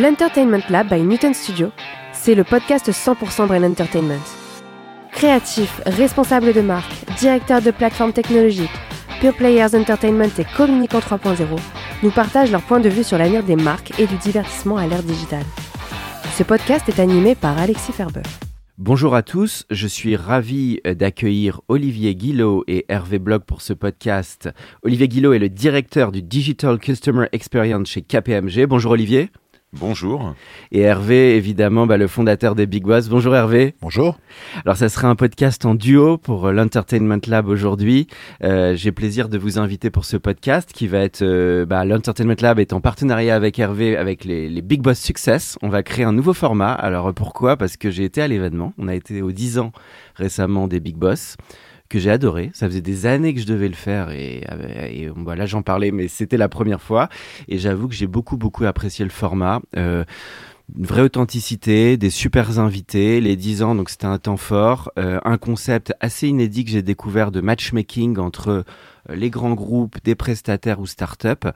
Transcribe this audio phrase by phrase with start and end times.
[0.00, 1.72] L'Entertainment Lab by Newton Studio,
[2.12, 4.22] c'est le podcast 100% Brain Entertainment.
[5.10, 8.70] Créatifs, responsables de marque, directeurs de plateformes technologiques,
[9.20, 11.46] Pure Players Entertainment et Communicant 3.0
[12.04, 15.02] nous partagent leur point de vue sur l'avenir des marques et du divertissement à l'ère
[15.02, 15.42] digitale.
[16.36, 18.22] Ce podcast est animé par Alexis Ferber.
[18.76, 24.48] Bonjour à tous, je suis ravi d'accueillir Olivier Guillot et Hervé Blog pour ce podcast.
[24.84, 28.66] Olivier Guillot est le directeur du Digital Customer Experience chez KPMG.
[28.66, 29.30] Bonjour Olivier.
[29.74, 30.34] Bonjour.
[30.72, 33.10] Et Hervé, évidemment, bah, le fondateur des Big Boss.
[33.10, 33.74] Bonjour Hervé.
[33.82, 34.18] Bonjour.
[34.64, 38.06] Alors, ça sera un podcast en duo pour euh, l'Entertainment Lab aujourd'hui.
[38.42, 41.20] Euh, J'ai plaisir de vous inviter pour ce podcast qui va être...
[41.20, 45.58] Euh, bah, L'Entertainment Lab est en partenariat avec Hervé, avec les, les, Big Boss Success.
[45.60, 46.72] On va créer un nouveau format.
[46.72, 47.58] Alors, pourquoi?
[47.58, 48.72] Parce que j'ai été à l'événement.
[48.78, 49.72] On a été aux 10 ans
[50.14, 51.36] récemment des Big Boss
[51.88, 52.50] que j'ai adoré.
[52.54, 54.44] Ça faisait des années que je devais le faire et,
[54.90, 57.08] et voilà, j'en parlais, mais c'était la première fois.
[57.48, 59.60] Et j'avoue que j'ai beaucoup, beaucoup apprécié le format.
[59.76, 60.04] Euh,
[60.76, 65.18] une vraie authenticité, des super invités, les 10 ans, donc c'était un temps fort, euh,
[65.24, 68.62] un concept assez inédit que j'ai découvert de matchmaking entre euh,
[69.14, 71.46] les grands groupes, des prestataires ou start-up.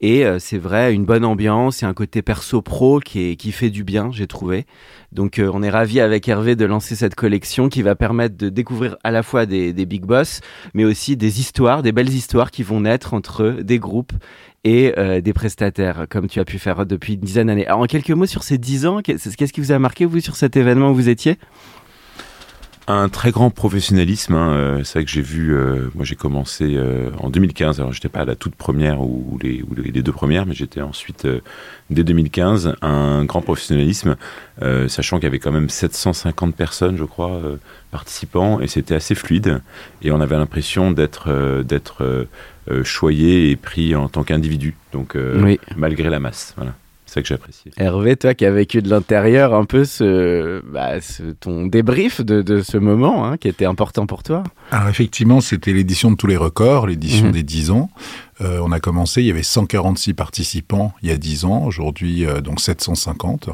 [0.00, 3.50] Et euh, c'est vrai, une bonne ambiance et un côté perso pro qui, est, qui
[3.50, 4.64] fait du bien, j'ai trouvé.
[5.10, 8.48] Donc euh, on est ravi avec Hervé de lancer cette collection qui va permettre de
[8.48, 10.40] découvrir à la fois des, des big boss,
[10.72, 14.12] mais aussi des histoires, des belles histoires qui vont naître entre des groupes
[14.62, 17.66] et euh, des prestataires, comme tu as pu faire depuis une dizaine d'années.
[17.66, 20.36] Alors en quelques mots sur ces dix ans, qu'est-ce qui vous a marqué, vous, sur
[20.36, 21.38] cet événement où vous étiez?
[22.88, 24.34] Un très grand professionnalisme.
[24.34, 24.52] Hein.
[24.52, 28.08] Euh, c'est vrai que j'ai vu, euh, moi j'ai commencé euh, en 2015, alors j'étais
[28.08, 31.26] pas à la toute première ou, les, ou les, deux premières, mais j'étais ensuite,
[31.90, 34.16] dès 2015, un grand professionnalisme,
[34.88, 37.40] sachant qu'il y avait quand même 750 personnes, je crois,
[37.90, 39.60] participants, et c'était assez fluide,
[40.02, 42.26] et on avait l'impression d'être d'être
[42.84, 45.16] choyé et pris en tant qu'individu, donc
[45.76, 46.54] malgré la masse.
[46.56, 46.74] Voilà.
[47.18, 47.70] Ça que j'apprécie.
[47.76, 52.42] Hervé, toi qui as vécu de l'intérieur un peu ce, bah, ce ton débrief de,
[52.42, 54.44] de ce moment hein, qui était important pour toi.
[54.70, 57.32] Alors effectivement, c'était l'édition de tous les records, l'édition mhm.
[57.32, 57.90] des 10 ans.
[58.40, 62.24] Euh, on a commencé, il y avait 146 participants il y a 10 ans, aujourd'hui
[62.24, 63.50] euh, donc 750.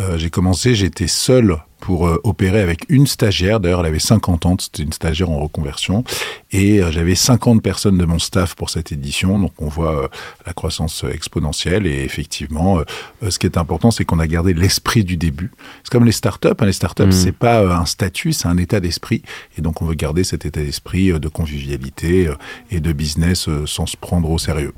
[0.00, 3.60] Euh, j'ai commencé, j'étais seul pour euh, opérer avec une stagiaire.
[3.60, 6.04] D'ailleurs, elle avait 50 ans, c'était une stagiaire en reconversion.
[6.52, 9.38] Et euh, j'avais 50 personnes de mon staff pour cette édition.
[9.38, 10.08] Donc, on voit
[10.46, 11.86] la croissance exponentielle.
[11.86, 12.80] Et effectivement,
[13.28, 15.50] ce qui est important, c'est qu'on a gardé l'esprit du début.
[15.82, 16.48] C'est comme les startups.
[16.58, 16.66] Hein.
[16.66, 17.12] Les startups, mmh.
[17.12, 19.22] c'est pas un statut, c'est un état d'esprit.
[19.58, 22.32] Et donc, on veut garder cet état d'esprit de convivialité
[22.70, 24.72] et de business sans se prendre au sérieux.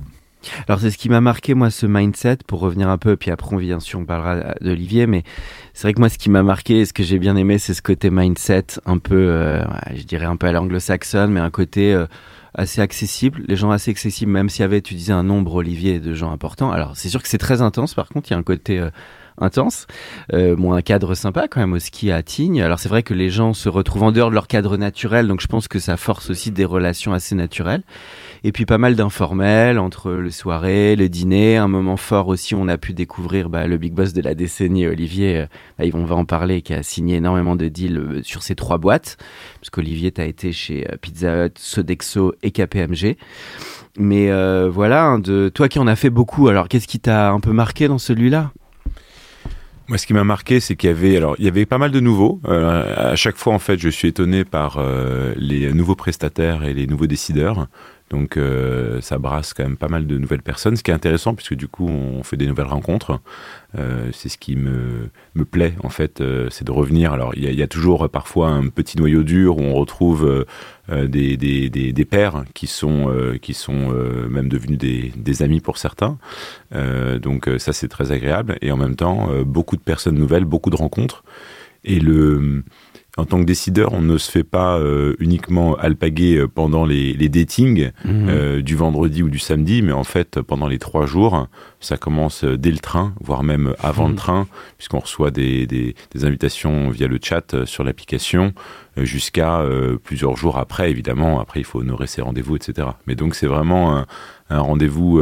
[0.69, 3.55] Alors c'est ce qui m'a marqué moi ce mindset pour revenir un peu puis après
[3.55, 5.23] on bien sûr on parlera d'Olivier mais
[5.73, 7.75] c'est vrai que moi ce qui m'a marqué et ce que j'ai bien aimé c'est
[7.75, 9.63] ce côté mindset un peu euh,
[9.95, 12.07] je dirais un peu à l'anglo-saxonne mais un côté euh,
[12.55, 15.99] assez accessible, les gens assez accessibles même s'il y avait tu disais un nombre Olivier
[15.99, 16.71] de gens importants.
[16.71, 18.91] Alors c'est sûr que c'est très intense par contre, il y a un côté euh,
[19.37, 19.89] intense.
[20.31, 22.63] Bon, un cadre sympa quand même au ski à Tignes.
[22.63, 25.41] Alors c'est vrai que les gens se retrouvent en dehors de leur cadre naturel, donc
[25.41, 27.83] je pense que ça force aussi des relations assez naturelles.
[28.47, 32.55] Et puis pas mal d'informels entre le soirée, le dîner, un moment fort aussi.
[32.55, 35.39] On a pu découvrir bah, le big boss de la décennie, Olivier.
[35.39, 35.47] Euh,
[35.79, 38.77] bah, on va en parler, qui a signé énormément de deals euh, sur ces trois
[38.77, 39.17] boîtes,
[39.61, 43.17] parce qu'Olivier t'as été chez euh, Pizza Hut, Sodexo et KPMG.
[43.97, 44.31] Mais
[44.69, 46.49] voilà, de toi qui en as fait beaucoup.
[46.49, 48.53] Alors qu'est-ce qui t'a un peu marqué dans celui-là?
[49.87, 51.93] Moi, ce qui m'a marqué, c'est qu'il y avait, alors, il y avait pas mal
[51.93, 52.41] de nouveaux.
[52.49, 54.83] À chaque fois, en fait, je suis étonné par
[55.37, 57.69] les nouveaux prestataires et les nouveaux décideurs.
[58.15, 61.35] Donc, euh, ça brasse quand même pas mal de nouvelles personnes, ce qui est intéressant
[61.35, 63.21] puisque du coup, on fait des nouvelles rencontres.
[63.77, 67.13] Euh, c'est ce qui me, me plaît, en fait, euh, c'est de revenir.
[67.13, 70.47] Alors, il y a, toujours parfois un petit noyau dur où on retrouve
[70.89, 73.89] des, des, des, des, pairs qui sont, qui sont
[74.31, 76.19] même devenus des, des, amis pour certains.
[77.21, 78.59] donc, ça, c'est très agréable.
[78.61, 81.25] Et en même temps, beaucoup de personnes nouvelles, beaucoup de rencontres.
[81.83, 82.63] Et le
[83.17, 87.13] en tant que décideur, on ne se fait pas euh, uniquement alpaguer euh, pendant les,
[87.13, 88.29] les datings mhm.
[88.29, 91.47] euh, du vendredi ou du samedi, mais en fait, pendant les trois jours,
[91.79, 94.19] ça commence dès le train, voire même avant le mhm.
[94.19, 94.47] train,
[94.79, 98.53] puisqu'on reçoit des, des, des, invitations via le chat sur l'application,
[98.97, 99.63] jusqu'à
[100.03, 101.41] plusieurs jours après, évidemment.
[101.41, 102.89] Après, il faut honorer ses rendez-vous, etc.
[103.07, 104.07] Mais donc, c'est vraiment un,
[104.51, 105.21] un rendez-vous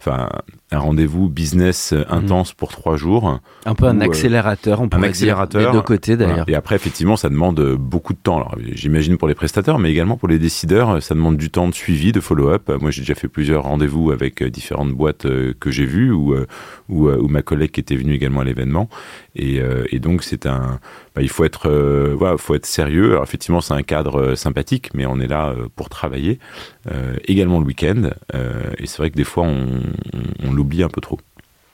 [0.00, 0.28] enfin
[0.72, 2.04] un rendez-vous business mhm.
[2.08, 3.40] intense pour trois jours.
[3.64, 6.44] Un peu un euh, accélérateur, on peut un accélérateur, dire, des deux côtés d'ailleurs.
[6.48, 8.36] Et après, effectivement, ça demande beaucoup de temps.
[8.36, 11.74] Alors, j'imagine pour les prestataires, mais également pour les décideurs, ça demande du temps de
[11.74, 12.70] suivi, de follow-up.
[12.80, 16.34] Moi, j'ai déjà fait plusieurs rendez-vous avec euh, différentes boîtes euh, que j'ai vues ou,
[16.88, 18.88] ou, ou, ma collègue qui était venue également à l'événement.
[19.36, 19.60] Et,
[19.90, 20.80] et, donc, c'est un,
[21.16, 21.68] bah, il faut être,
[22.16, 23.18] voilà, faut être sérieux.
[23.22, 26.38] Effectivement, c'est un cadre sympathique, mais on est là pour travailler.
[27.24, 28.10] également le week-end.
[28.78, 31.18] et c'est vrai que des fois, on, l'oublie un peu trop.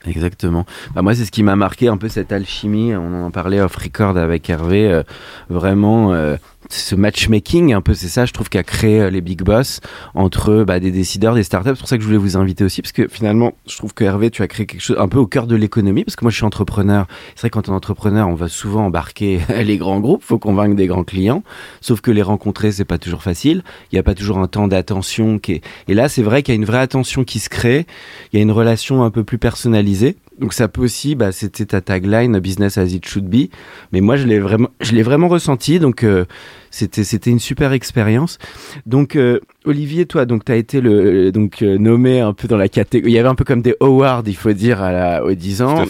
[0.07, 0.67] Exactement.
[0.95, 2.95] Bah moi, c'est ce qui m'a marqué un peu cette alchimie.
[2.95, 4.91] On en parlait off record avec Hervé.
[4.91, 5.03] Euh,
[5.49, 6.37] vraiment, euh,
[6.71, 9.81] ce matchmaking, un peu, c'est ça, je trouve, qu'a créé euh, les big boss
[10.15, 11.71] entre bah, des décideurs, des startups.
[11.71, 14.05] C'est pour ça que je voulais vous inviter aussi, parce que finalement, je trouve que
[14.05, 16.31] Hervé, tu as créé quelque chose un peu au cœur de l'économie, parce que moi,
[16.31, 17.07] je suis entrepreneur.
[17.35, 20.77] C'est vrai, quand on est entrepreneur, on va souvent embarquer les grands groupes, faut convaincre
[20.77, 21.43] des grands clients.
[21.81, 23.63] Sauf que les rencontrer, c'est pas toujours facile.
[23.91, 25.63] Il n'y a pas toujours un temps d'attention qui est...
[25.89, 27.87] Et là, c'est vrai qu'il y a une vraie attention qui se crée.
[28.33, 30.17] Il y a une relation un peu plus personnalisée.
[30.39, 33.51] Donc ça peut aussi, bah, c'était ta tagline business as it should be.
[33.93, 35.79] Mais moi, je l'ai vraiment, je l'ai vraiment ressenti.
[35.79, 36.25] Donc euh,
[36.71, 38.39] c'était, c'était une super expérience.
[38.87, 42.69] Donc euh, Olivier, toi, donc t'as été le, donc euh, nommé un peu dans la
[42.69, 43.13] catégorie.
[43.13, 45.63] Il y avait un peu comme des awards, il faut dire, à la, aux 10
[45.63, 45.85] ans.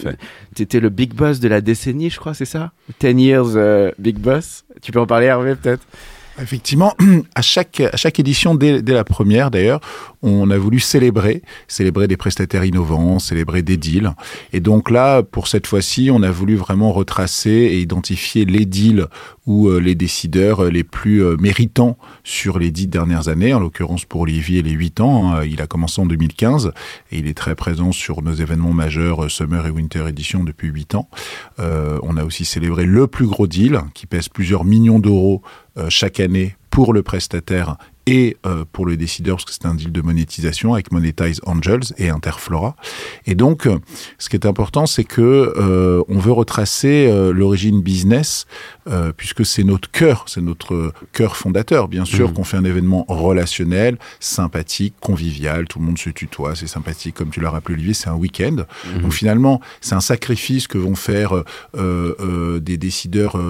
[0.55, 2.73] T'étais le big boss de la décennie, je crois, c'est ça?
[3.01, 4.65] 10 years big boss?
[4.83, 5.87] Tu peux en parler, Hervé, peut-être?
[6.41, 6.95] Effectivement,
[7.35, 9.81] à chaque, à chaque édition, dès, dès la première d'ailleurs,
[10.23, 14.13] on a voulu célébrer, célébrer des prestataires innovants, célébrer des deals.
[14.53, 19.09] Et donc là, pour cette fois-ci, on a voulu vraiment retracer et identifier les deals
[19.47, 23.53] ou euh, les décideurs les plus euh, méritants sur les dix dernières années.
[23.53, 25.33] En l'occurrence, pour Olivier, les huit ans.
[25.35, 25.45] Hein.
[25.45, 26.73] il a commencé en 2015
[27.11, 30.69] et il est très présent sur nos événements majeurs euh, Summer et Winter Edition depuis
[30.69, 31.09] huit ans.
[31.59, 35.43] on a aussi célébré le plus gros deal qui pèse plusieurs millions d'euros
[35.89, 37.77] chaque année pour le prestataire
[38.07, 41.95] et euh, pour le décideur, parce que c'est un deal de monétisation avec Monetize Angels
[41.99, 42.75] et Interflora.
[43.27, 43.79] Et donc, euh,
[44.19, 48.47] ce qui est important, c'est que euh, on veut retracer euh, l'origine business,
[49.17, 51.87] puisque c'est notre cœur, c'est notre cœur fondateur.
[51.87, 52.33] Bien sûr mmh.
[52.33, 57.31] qu'on fait un événement relationnel, sympathique, convivial, tout le monde se tutoie, c'est sympathique, comme
[57.31, 58.57] tu l'as rappelé Olivier, c'est un week-end.
[58.57, 59.03] Mmh.
[59.03, 63.41] Donc finalement, c'est un sacrifice que vont faire des décideurs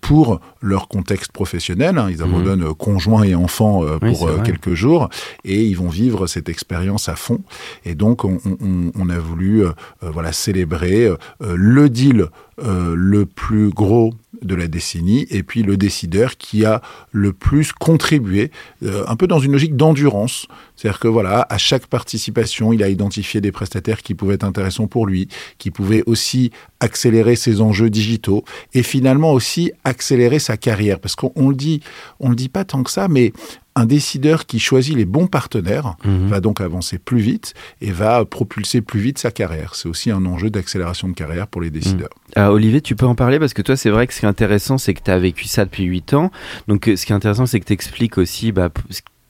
[0.00, 1.98] pour leur contexte professionnel.
[1.98, 2.08] Hein.
[2.10, 2.22] Ils mmh.
[2.36, 5.08] Abandonnent conjoints et enfants euh, pour euh, quelques jours
[5.44, 7.40] et ils vont vivre cette expérience à fond.
[7.84, 9.72] Et donc, on, on, on a voulu euh,
[10.02, 11.10] voilà célébrer
[11.40, 12.26] le deal
[12.58, 18.50] le plus gros de la décennie et puis le décideur qui a le plus contribué,
[18.82, 20.46] un peu dans une logique d'endurance.
[20.76, 24.86] C'est-à-dire que voilà, à chaque participation, il a identifié des prestataires qui pouvaient être intéressants
[24.86, 25.28] pour lui,
[25.58, 26.50] qui pouvaient aussi
[26.80, 28.44] accélérer ses enjeux digitaux
[28.74, 31.00] et finalement aussi accélérer sa carrière.
[31.00, 31.80] Parce qu'on le dit,
[32.20, 33.32] on le dit pas tant que ça, mais
[33.76, 36.28] un décideur qui choisit les bons partenaires mhm.
[36.28, 37.52] va donc avancer plus vite
[37.82, 39.74] et va propulser plus vite sa carrière.
[39.74, 42.08] C'est aussi un enjeu d'accélération de carrière pour les décideurs.
[42.28, 42.32] Mhm.
[42.36, 44.28] Ah, Olivier, tu peux en parler parce que toi, c'est vrai que ce qui est
[44.28, 46.30] intéressant, c'est que tu as vécu ça depuis 8 ans.
[46.68, 48.70] Donc, euh, ce qui est intéressant, c'est que tu expliques aussi bah,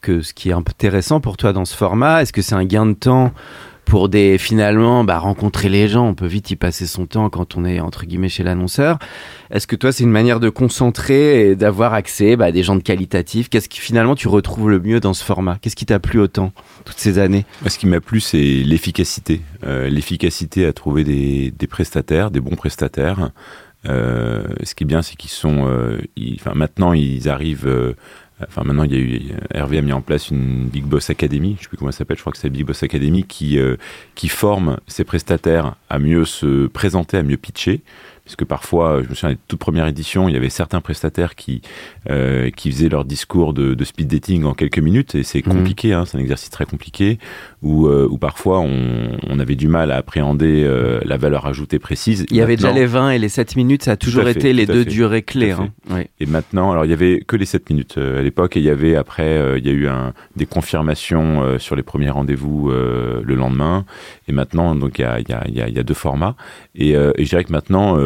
[0.01, 2.23] que ce qui est intéressant pour toi dans ce format.
[2.23, 3.33] Est-ce que c'est un gain de temps
[3.87, 6.07] pour des finalement bah, rencontrer les gens.
[6.07, 8.99] On peut vite y passer son temps quand on est entre guillemets chez l'annonceur.
[9.51, 12.75] Est-ce que toi c'est une manière de concentrer et d'avoir accès bah, à des gens
[12.75, 13.49] de qualitatif?
[13.49, 15.57] Qu'est-ce qui finalement tu retrouves le mieux dans ce format?
[15.63, 16.53] Qu'est-ce qui t'a plu autant
[16.85, 17.47] toutes ces années?
[17.67, 23.31] Ce qui m'a plu c'est l'efficacité, euh, l'efficacité à trouver des, prestataires, des bons prestataires.
[23.89, 25.99] Euh, ce qui est bien, c'est qu'ils sont, euh,
[26.55, 27.95] maintenant ils arrivent
[28.43, 31.57] Enfin, maintenant, il y a eu Hervé a mis en place une Big Boss Academy.
[31.59, 32.19] Je sais plus comment ça s'appelle.
[32.19, 33.77] Je crois que c'est Big Boss Academy qui euh,
[34.15, 37.83] qui forme ses prestataires à mieux se présenter, à mieux pitcher
[38.27, 41.63] puisque parfois, je me souviens, les toute première édition, il y avait certains prestataires qui
[42.11, 45.55] euh, qui faisaient leur discours de, de, speed dating en quelques minutes, et c'est mhm.
[45.55, 47.19] compliqué, hein, c'est un exercice très compliqué,
[47.63, 51.79] où, euh, où parfois on, on, avait du mal à appréhender euh, la valeur ajoutée
[51.79, 52.27] précise.
[52.31, 54.67] Il y avait déjà les 20 et les 7 minutes, ça a toujours été les
[54.67, 55.53] deux durées clés.
[55.53, 55.71] Hein.
[56.21, 58.71] Et maintenant, alors il y avait que les 7 minutes à l'époque, et il y
[58.71, 63.85] avait après, il y a eu un, des confirmations sur les premiers rendez-vous le lendemain,
[64.29, 66.37] et maintenant, donc il y a, il y a, il y a deux formats,
[66.75, 67.97] et, et je dirais que maintenant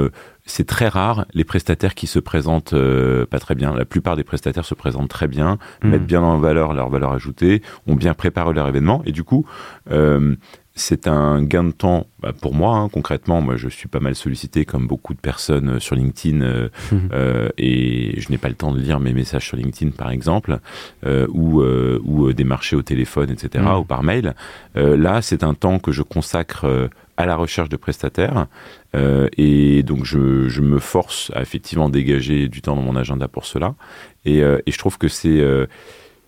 [0.50, 3.74] c'est très rare les prestataires qui se présentent euh, pas très bien.
[3.74, 5.88] La plupart des prestataires se présentent très bien, mmh.
[5.88, 9.46] mettent bien en valeur leur valeur ajoutée, ont bien préparé leur événement et du coup
[9.90, 10.36] euh,
[10.74, 13.40] c'est un gain de temps bah, pour moi hein, concrètement.
[13.40, 16.96] Moi, je suis pas mal sollicité comme beaucoup de personnes euh, sur LinkedIn euh, mmh.
[17.12, 20.58] euh, et je n'ai pas le temps de lire mes messages sur LinkedIn par exemple
[21.04, 23.64] euh, ou ou des marchés au téléphone, etc.
[23.64, 23.78] Mmh.
[23.78, 24.34] ou par mail.
[24.74, 26.88] là, c'est un temps que je consacre
[27.20, 28.46] à la recherche de prestataires.
[28.94, 33.44] Euh, et donc, je, me force à effectivement dégager du temps dans mon agenda pour
[33.44, 33.74] cela.
[34.24, 35.66] Et, euh, je trouve que c'est euh,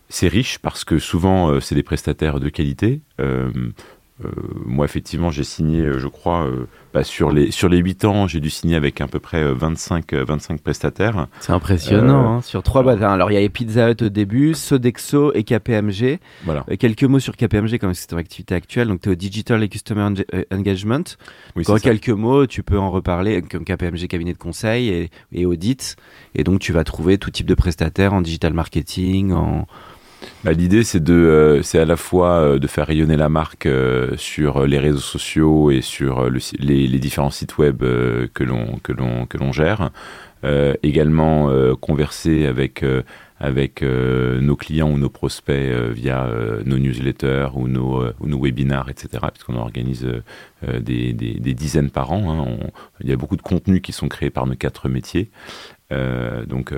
[0.09, 3.01] c'est riche parce que souvent, c'est des prestataires de qualité.
[4.25, 6.49] Euh, euh, moi, effectivement, j'ai signé, je crois,
[6.95, 10.13] bah, sur les sur les 8 ans, j'ai dû signer avec à peu près 25
[10.13, 11.27] 25 prestataires.
[11.41, 13.03] C'est impressionnant hein, sur trois bases.
[13.03, 16.19] Alors il y a Pizza Hut au début, Sodexo et KPMG.
[16.45, 16.65] Voilà.
[16.79, 18.89] quelques mots sur KPMG comme c'est ton activité actuelle.
[18.89, 20.09] Donc tu es au Digital et Customer
[20.51, 21.05] Engagement.
[21.57, 22.15] Oui, Quand quelques ça.
[22.15, 25.97] mots, tu peux en reparler comme KPMG cabinet de conseil et, et audit
[26.35, 29.67] et donc tu vas trouver tout type de prestataires en digital marketing, en
[30.45, 33.69] bah, L'idée, c'est de, c'est à la fois de faire rayonner la marque
[34.17, 39.39] sur les réseaux sociaux et sur les, différents sites web que l'on que l'on que
[39.39, 39.91] l'on gère.
[40.83, 41.51] également
[41.81, 42.85] converser avec
[43.43, 48.41] avec euh, nos clients ou nos prospects euh, via euh, nos newsletters ou nos, ou
[48.41, 49.25] webinars, etc.
[49.33, 50.07] Puisqu'on organise
[50.63, 52.47] des, des, dizaines par an.
[52.47, 52.71] Hein.
[53.01, 55.29] il y a beaucoup de contenus qui sont créés par nos quatre métiers.
[56.47, 56.73] Donc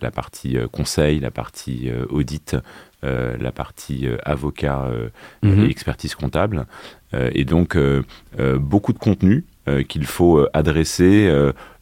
[0.00, 2.56] la partie conseil, la partie audit,
[3.02, 4.90] la partie avocat
[5.42, 5.64] mhm.
[5.64, 6.66] et expertise comptable.
[7.12, 7.78] et donc
[8.56, 9.44] beaucoup de contenus
[9.88, 11.30] qu'il faut adresser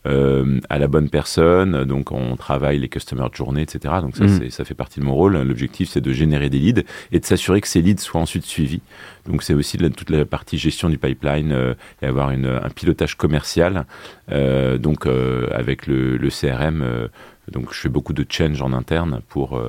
[0.07, 1.85] euh, à la bonne personne.
[1.85, 3.95] Donc, on travaille les customer journée, etc.
[4.01, 4.51] Donc, ça, mm.
[4.51, 5.37] ça fait partie de mon rôle.
[5.37, 8.83] L'objectif, c'est de générer des leads et de s'assurer que ces leads soient ensuite suivis.
[9.27, 13.17] Donc, c'est aussi toute la partie gestion du pipeline euh, et avoir une, un pilotage
[13.17, 13.85] commercial.
[14.31, 15.07] Euh, donc,
[15.51, 17.09] avec le, le CRM,
[17.51, 19.61] donc je fais beaucoup de change en interne pour,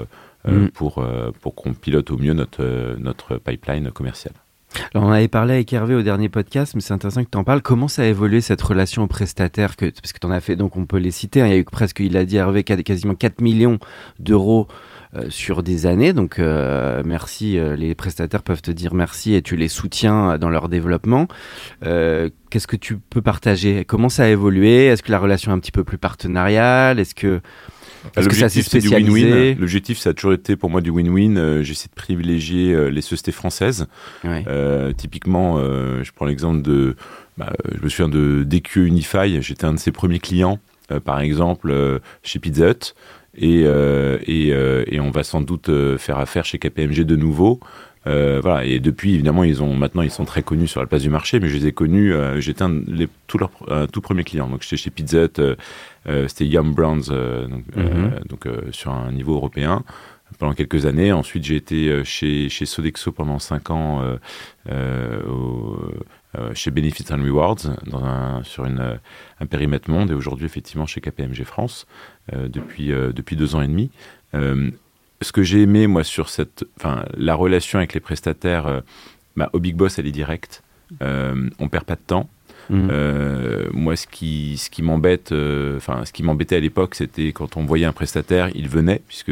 [0.48, 0.68] mm.
[0.70, 1.06] pour,
[1.42, 4.34] pour qu'on pilote au mieux notre, notre pipeline commercial.
[4.94, 7.44] Alors on avait parlé avec Hervé au dernier podcast, mais c'est intéressant que tu en
[7.44, 7.62] parles.
[7.62, 10.78] Comment ça a évolué cette relation aux prestataires Parce que tu en as fait, donc
[10.78, 11.42] on peut les citer.
[11.42, 11.48] Hein.
[11.48, 13.80] Il y a eu presque, il a dit Hervé, quasiment 4 millions
[14.20, 14.68] d'euros
[15.16, 16.12] euh, sur des années.
[16.12, 20.50] Donc euh, merci, euh, les prestataires peuvent te dire merci et tu les soutiens dans
[20.50, 21.28] leur développement.
[21.82, 23.86] Qu'est-ce que tu peux partager?
[23.86, 24.88] Comment ça a évolué?
[24.88, 27.00] Est-ce que la relation est un petit peu plus partenariale?
[27.00, 27.42] Est-ce que
[28.16, 29.56] L'objectif, c'est du win-win.
[29.60, 31.38] L'objectif, ça a toujours été pour moi du win-win.
[31.38, 33.88] Euh, j'essaie de privilégier euh, les sociétés françaises.
[34.26, 36.96] Euh, typiquement, je prends l'exemple de.
[37.38, 39.42] Bah, je me souviens de DQ Unify.
[39.42, 40.60] J'étais un de ses premiers clients,
[41.06, 42.96] par exemple, chez Pizza Hut.
[43.40, 47.60] Et, et, et, on va sans doute faire affaire chez KPMG de nouveau.
[48.08, 48.66] Euh, voilà.
[48.66, 51.40] Et depuis, évidemment, ils ont maintenant ils sont très connus sur la place du marché,
[51.40, 52.14] mais je les ai connus.
[52.14, 53.52] Euh, j'étais un les, leurs
[53.92, 54.48] tout premiers clients.
[54.48, 57.10] Donc j'étais chez Pizza euh, c'était Yum Browns,
[57.50, 58.22] donc, mhm.
[58.30, 59.84] donc sur un niveau européen
[60.40, 61.12] pendant quelques années.
[61.12, 64.18] Ensuite, j'ai été chez, chez Sodexo pendant 5 ans
[64.70, 65.78] au,
[66.54, 69.00] chez Benefits and Rewards dans un, sur une,
[69.42, 71.88] un périmètre monde et aujourd'hui, effectivement, chez KPMG France
[72.32, 73.92] depuis, depuis deux ans et demi
[75.22, 78.82] ce que j'ai aimé, moi, sur cette, enfin, la relation avec les prestataires, euh,
[79.36, 80.64] bah, au Big Boss, elle est directe.
[81.02, 82.30] Euh, on perd pas de temps.
[82.70, 82.90] Mhm.
[82.92, 87.32] Euh, moi, ce qui, ce qui m'embête, euh, enfin, ce qui m'embêtait à l'époque, c'était
[87.32, 89.32] quand on voyait un prestataire, il venait, puisque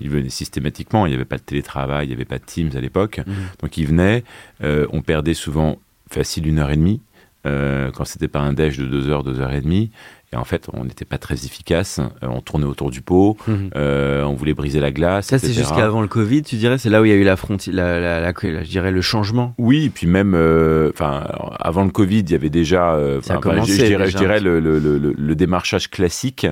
[0.00, 1.06] il venait systématiquement.
[1.06, 3.34] Il n'y avait pas de télétravail, il n'y avait pas de Teams à l'époque, mhm.
[3.60, 4.24] donc il venait.
[4.62, 7.00] on perdait souvent facile une heure et demie.
[7.44, 9.90] quand c'était pas un déj de deux heures, deux heures et demie,
[10.32, 11.98] et en fait, on n'était pas très efficace.
[11.98, 13.36] Euh, on tournait autour du pot.
[13.46, 13.70] Mhm.
[13.76, 15.26] Euh, on voulait briser la glace.
[15.26, 16.78] Ça, c'est jusqu'avant le Covid, tu dirais?
[16.78, 19.54] C'est là où il y a eu la frontière, la, je dirais le changement?
[19.58, 21.26] Oui, et puis même, euh, enfin,
[21.60, 25.34] avant le Covid, il y avait déjà, je, dirais, je dirais le, le, le, le,
[25.34, 26.46] démarchage classique.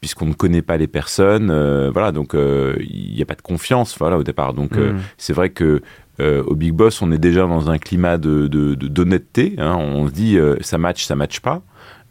[0.00, 1.50] puisqu'on ne connaît pas les personnes,
[1.90, 4.54] voilà, donc il n'y a pas de confiance, voilà, au départ.
[4.54, 4.98] Donc mhm.
[5.18, 5.82] c'est vrai que
[6.20, 9.56] au Big Boss, on est déjà dans un climat de d'honnêteté.
[9.58, 11.62] Hein, on se dit ça match, ça match pas.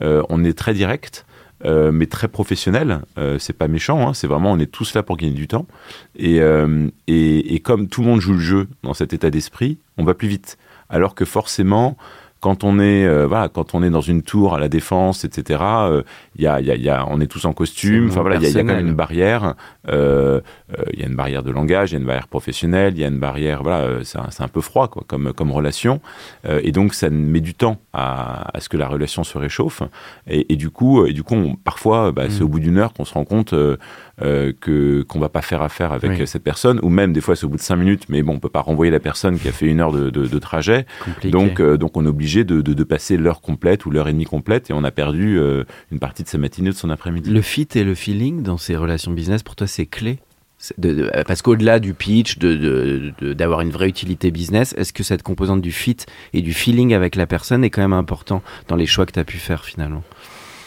[0.02, 1.26] Euh, on est très direct.
[1.64, 3.02] Euh, mais très professionnel.
[3.18, 5.66] Euh, c'est pas méchant, hein, c'est vraiment on est tous là pour gagner du temps.
[6.18, 6.42] Et,
[7.08, 10.14] et, et, comme tout le monde joue le jeu dans cet état d'esprit, on va
[10.14, 10.58] plus vite.
[10.90, 11.98] Alors que forcément,
[12.46, 15.64] quand on est euh, voilà quand on est dans une tour à la défense etc
[16.36, 18.10] il y, a, y, a, y, a, on est tous en costume.
[18.10, 19.56] Enfin voilà il y, y, a quand même une barrière
[19.90, 20.42] euh,
[20.94, 23.04] il y a une barrière de langage il y a une barrière professionnelle il y
[23.04, 26.02] a une barrière voilà c'est un, un, peu froid quoi comme comme relation.
[26.48, 29.82] Et donc ça met du temps à, à, ce que la relation se réchauffe.
[30.30, 32.44] Et, et du coup et du coup on, parfois bah, c'est mm.
[32.44, 33.56] au bout d'une heure qu'on se rend compte
[34.22, 37.46] euh, que qu'on va pas faire affaire avec cette personne, ou même des fois c'est
[37.46, 39.52] au bout de cinq minutes, mais bon, on peut pas renvoyer la personne qui a
[39.52, 40.86] fait une heure de, de, de trajet.
[41.24, 44.26] Donc, euh, donc on est obligé de, de passer l'heure complète ou l'heure et demie
[44.26, 47.30] complète, et on a perdu euh, une partie de sa matinée ou de son après-midi.
[47.30, 50.20] Le fit et le feeling dans ces relations business, pour toi, c'est clé?
[50.78, 55.62] De, parce qu'au-delà du pitch, d'avoir de, une vraie utilité business, est-ce que cette composante
[55.62, 55.98] du fit
[56.34, 59.20] et du feeling avec la personne est quand même important dans les choix que tu
[59.20, 60.04] as pu faire finalement?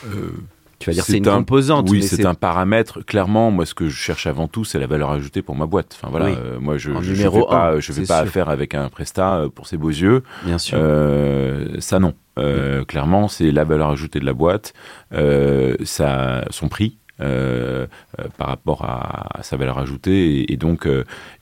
[0.06, 0.30] Euh,
[0.78, 1.88] tu vas dire c'est une composante.
[1.90, 3.04] Oui, c'est un paramètre.
[3.04, 5.96] Clairement, moi, ce que je cherche avant tout, c'est la valeur ajoutée pour ma boîte.
[5.98, 9.36] Enfin voilà, euh, moi, je, je fais pas, je fais pas affaire avec un prestat
[9.36, 10.22] euh, pour ses beaux yeux.
[10.44, 10.78] Bien sûr.
[10.80, 12.14] Euh, ça non.
[12.38, 14.72] Euh, clairement, c'est la valeur ajoutée de la boîte,
[15.12, 16.96] euh, ça, son prix.
[17.20, 17.88] Euh,
[18.36, 20.86] par rapport à, à, sa valeur ajoutée et, et donc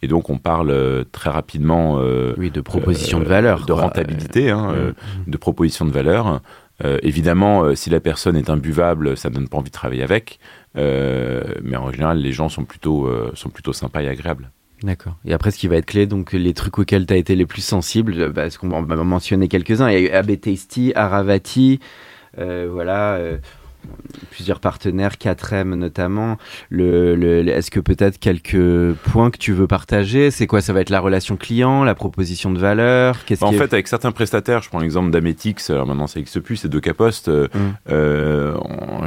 [0.00, 2.00] et donc on parle très rapidement
[2.38, 4.74] oui de proposition de valeur de rentabilité hein,
[5.26, 6.40] de proposition de valeur
[6.84, 10.02] euh, évidemment, euh, si la personne est imbuvable, ça ne donne pas envie de travailler
[10.02, 10.38] avec.
[10.76, 14.50] Euh, mais en général, les gens sont plutôt, sont plutôt sympas et agréables.
[14.82, 15.16] D'accord.
[15.24, 17.46] Et après, ce qui va être clé, donc les trucs auxquels tu as été les
[17.46, 19.88] plus sensible, parce qu'on va mentionner quelques-uns.
[19.88, 20.32] Il y a eu AB
[20.94, 21.80] Aravati,
[22.36, 23.18] voilà.
[24.30, 26.36] Plusieurs partenaires, 4M notamment.
[26.70, 30.30] Le, le- Est-ce que peut-être quelques points que tu veux partager?
[30.30, 30.60] C'est quoi?
[30.60, 33.24] Ça va être la relation client, la proposition de valeur?
[33.24, 36.56] Qu'est-ce Bah, en fait, avec certains prestataires, je prends l'exemple d'Ametix, alors maintenant n'existe plus,
[36.56, 37.28] c'est de Capost.
[37.28, 37.58] euh, Mm.
[37.90, 38.54] euh,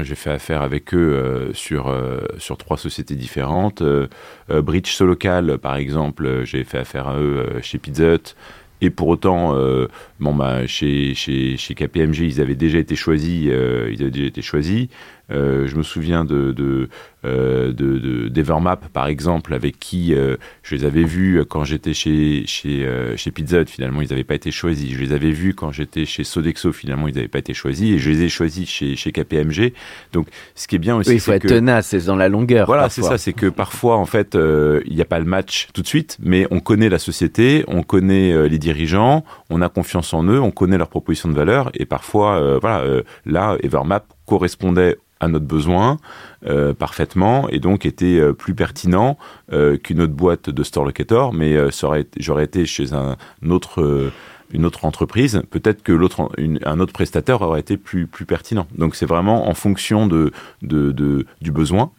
[0.01, 3.81] J'ai fait affaire avec eux euh, sur, euh, sur trois sociétés différentes.
[3.81, 4.07] Euh,
[4.50, 8.36] Bridge Solocal, par exemple, j'ai fait affaire à eux chez Pizza Hut.
[8.81, 9.88] Et pour autant, euh,
[10.19, 13.48] bon, bah, chez, chez, chez KPMG, ils avaient déjà été choisis.
[13.50, 14.88] euh, ils avaient déjà été choisis.
[15.31, 16.89] Euh, je me souviens de, de,
[17.25, 21.93] euh, de, de- d'Evermap, par exemple, avec qui euh, je les avais vus quand j'étais
[21.93, 24.91] chez, chez, chez Pizza Hut, finalement, ils n'avaient pas été choisis.
[24.91, 27.95] Je les avais vus quand j'étais chez Sodexo, finalement, ils n'avaient pas été choisis.
[27.95, 29.74] Et je les ai choisis chez, chez KPMG.
[30.13, 31.48] Donc, ce qui est bien aussi, Oui, il faut être que...
[31.48, 32.65] tenace, c'est dans la longueur.
[32.67, 35.81] Voilà, c'est ça, c'est que parfois, en fait, il n'y a pas le match tout
[35.81, 40.24] de suite, mais on connaît la société, on connaît les dirigeants, on a confiance en
[40.24, 42.83] eux, on connaît leurs propositions de valeur, et parfois, voilà,
[43.25, 45.98] là, Evermap correspondait à notre besoin
[46.46, 49.18] euh, parfaitement et donc était euh, plus pertinent
[49.52, 51.70] euh, qu'une autre boîte de store locator, mais euh,
[52.18, 53.16] j'aurais été chez un
[53.50, 54.12] autre euh,
[54.52, 56.32] une autre entreprise, peut-être que l'autre,
[56.66, 58.66] un autre prestataire aurait été plus, plus pertinent.
[58.76, 60.32] Donc c'est vraiment en fonction de,
[60.64, 61.92] de, de- du besoin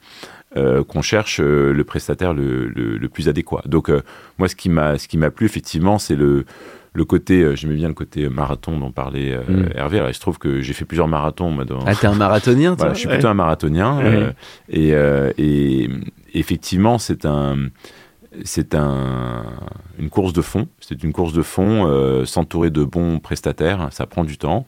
[0.56, 3.62] euh, qu'on cherche euh, le prestataire le, le, le plus adéquat.
[3.66, 4.02] Donc euh,
[4.38, 6.44] moi, ce qui m'a, ce qui m'a plu effectivement, c'est le
[6.92, 9.68] le côté, euh, j'aimais bien le côté marathon dont parlait euh, Mm.
[9.74, 9.98] Hervé.
[9.98, 11.50] Alors, il se trouve que j'ai fait plusieurs marathons.
[11.50, 11.80] Moi, dans...
[11.86, 13.98] Ah, t'es un marathonien, toi Voilà, je suis plutôt un marathonien.
[13.98, 14.04] Ouais.
[14.04, 14.32] euh,
[14.68, 15.88] et, euh, et
[16.34, 17.56] effectivement, c'est un,
[18.44, 19.44] c'est un,
[19.98, 20.68] une course de fond.
[20.80, 24.66] C'est une course de fond, euh, s'entourer de bons prestataires, ça prend du temps.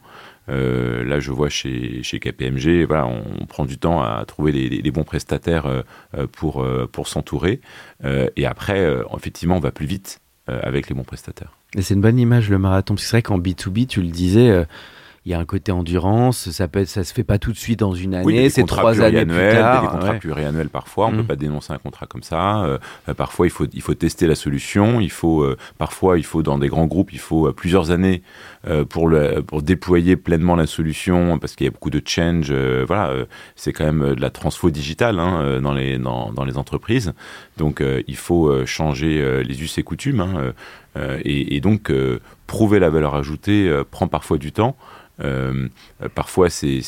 [0.49, 4.51] Euh, là, je vois chez, chez KPMG, voilà, on, on prend du temps à trouver
[4.51, 5.81] les, bons prestataires euh,
[6.17, 7.61] euh, pour, euh, pour s'entourer.
[8.03, 11.53] Euh, et après, euh, effectivement, on va plus vite euh, avec les bons prestataires.
[11.75, 12.95] Et c'est une bonne image le marathon.
[12.95, 14.65] Parce c'est vrai qu'en B2B, tu le disais, euh,
[15.25, 16.49] il y a un côté endurance.
[16.51, 18.43] Ça peut être, ça se fait pas tout de suite dans une Oui, année.
[18.43, 19.81] des C'est trois années plus pluriannuels, il y a tard.
[19.81, 20.19] des contrats ouais.
[20.19, 21.07] pluriannuels parfois.
[21.07, 21.21] On ne Mm.
[21.21, 22.63] peut pas dénoncer un contrat comme ça.
[22.63, 22.77] Euh,
[23.07, 24.99] euh, parfois, il faut, il faut tester la solution.
[24.99, 28.21] Il faut, euh, parfois, il faut dans des grands groupes, il faut euh, plusieurs années
[28.89, 32.51] pour, le, pour déployer pleinement la solution parce qu'il y a beaucoup de change.
[32.87, 33.13] voilà,
[33.57, 37.11] c'est quand même de la transfo digitale hein, dans, les, dans, dans les entreprises.
[37.57, 40.21] Donc, il faut changer les us et coutumes.
[40.21, 40.53] hein,
[41.25, 41.91] et, et donc,
[42.47, 44.77] prouver la valeur ajoutée prend parfois du temps.
[45.21, 45.67] Euh,
[46.15, 46.81] parfois, c'est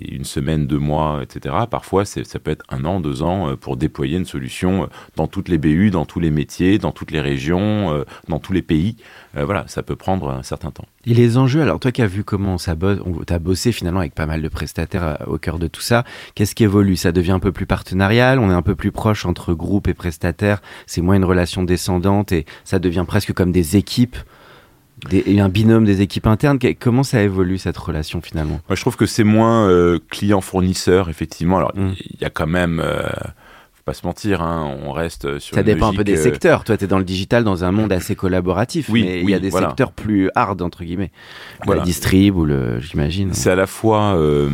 [0.00, 1.54] une semaine, deux mois, etc.
[1.70, 5.26] Parfois, ça peut être un an, deux ans euh, pour déployer une solution euh, dans
[5.26, 8.96] toutes les BU, dans tous les métiers, dans toutes les régions, dans tous les pays.
[9.34, 10.84] Voilà, ça peut prendre un certain temps.
[11.06, 14.00] Et les enjeux, alors toi qui as vu comment ça bosse, tu as bossé finalement
[14.00, 16.96] avec pas mal de prestataires au cœur de tout ça, qu'est-ce qui évolue?
[16.96, 19.94] Ça devient un peu plus partenarial, on est un peu plus proche entre groupe et
[19.94, 24.16] prestataires, c'est moins une relation descendante et ça devient presque comme des équipes,
[25.08, 26.58] des, et un binôme des équipes internes.
[26.78, 28.60] Comment ça évolue cette relation finalement?
[28.68, 31.58] Moi, je trouve que c'est moins euh, client-fournisseur, effectivement.
[31.58, 31.94] Alors, il Mm.
[32.20, 32.80] y a quand même...
[32.84, 33.02] euh,
[33.74, 36.22] faut pas se mentir, hein, on reste sur Ça une dépend un peu des euh,
[36.22, 36.62] secteurs.
[36.62, 39.34] Toi, tu es dans le digital, dans un monde assez collaboratif, Oui, mais il y
[39.34, 39.68] a des voilà.
[39.70, 41.10] secteurs plus hard, entre guillemets.
[41.66, 41.80] Voilà.
[41.80, 43.32] La distrib ou le, j'imagine.
[43.32, 44.48] C'est à la fois euh,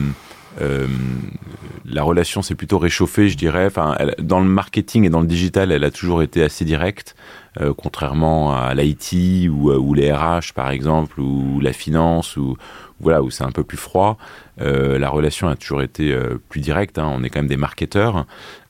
[1.91, 3.67] la relation s'est plutôt réchauffée, je dirais.
[3.67, 7.17] Enfin, dans le marketing et dans le digital, elle a toujours été assez directe,
[7.61, 12.57] euh, contrairement à l'IT ou, euh, ou les RH par exemple, ou la finance, ou
[13.01, 14.19] voilà où c'est un peu plus froid.
[14.61, 16.99] Euh, la relation a toujours été euh, plus directe.
[16.99, 17.11] hein.
[17.15, 18.27] On est quand même des marketeurs.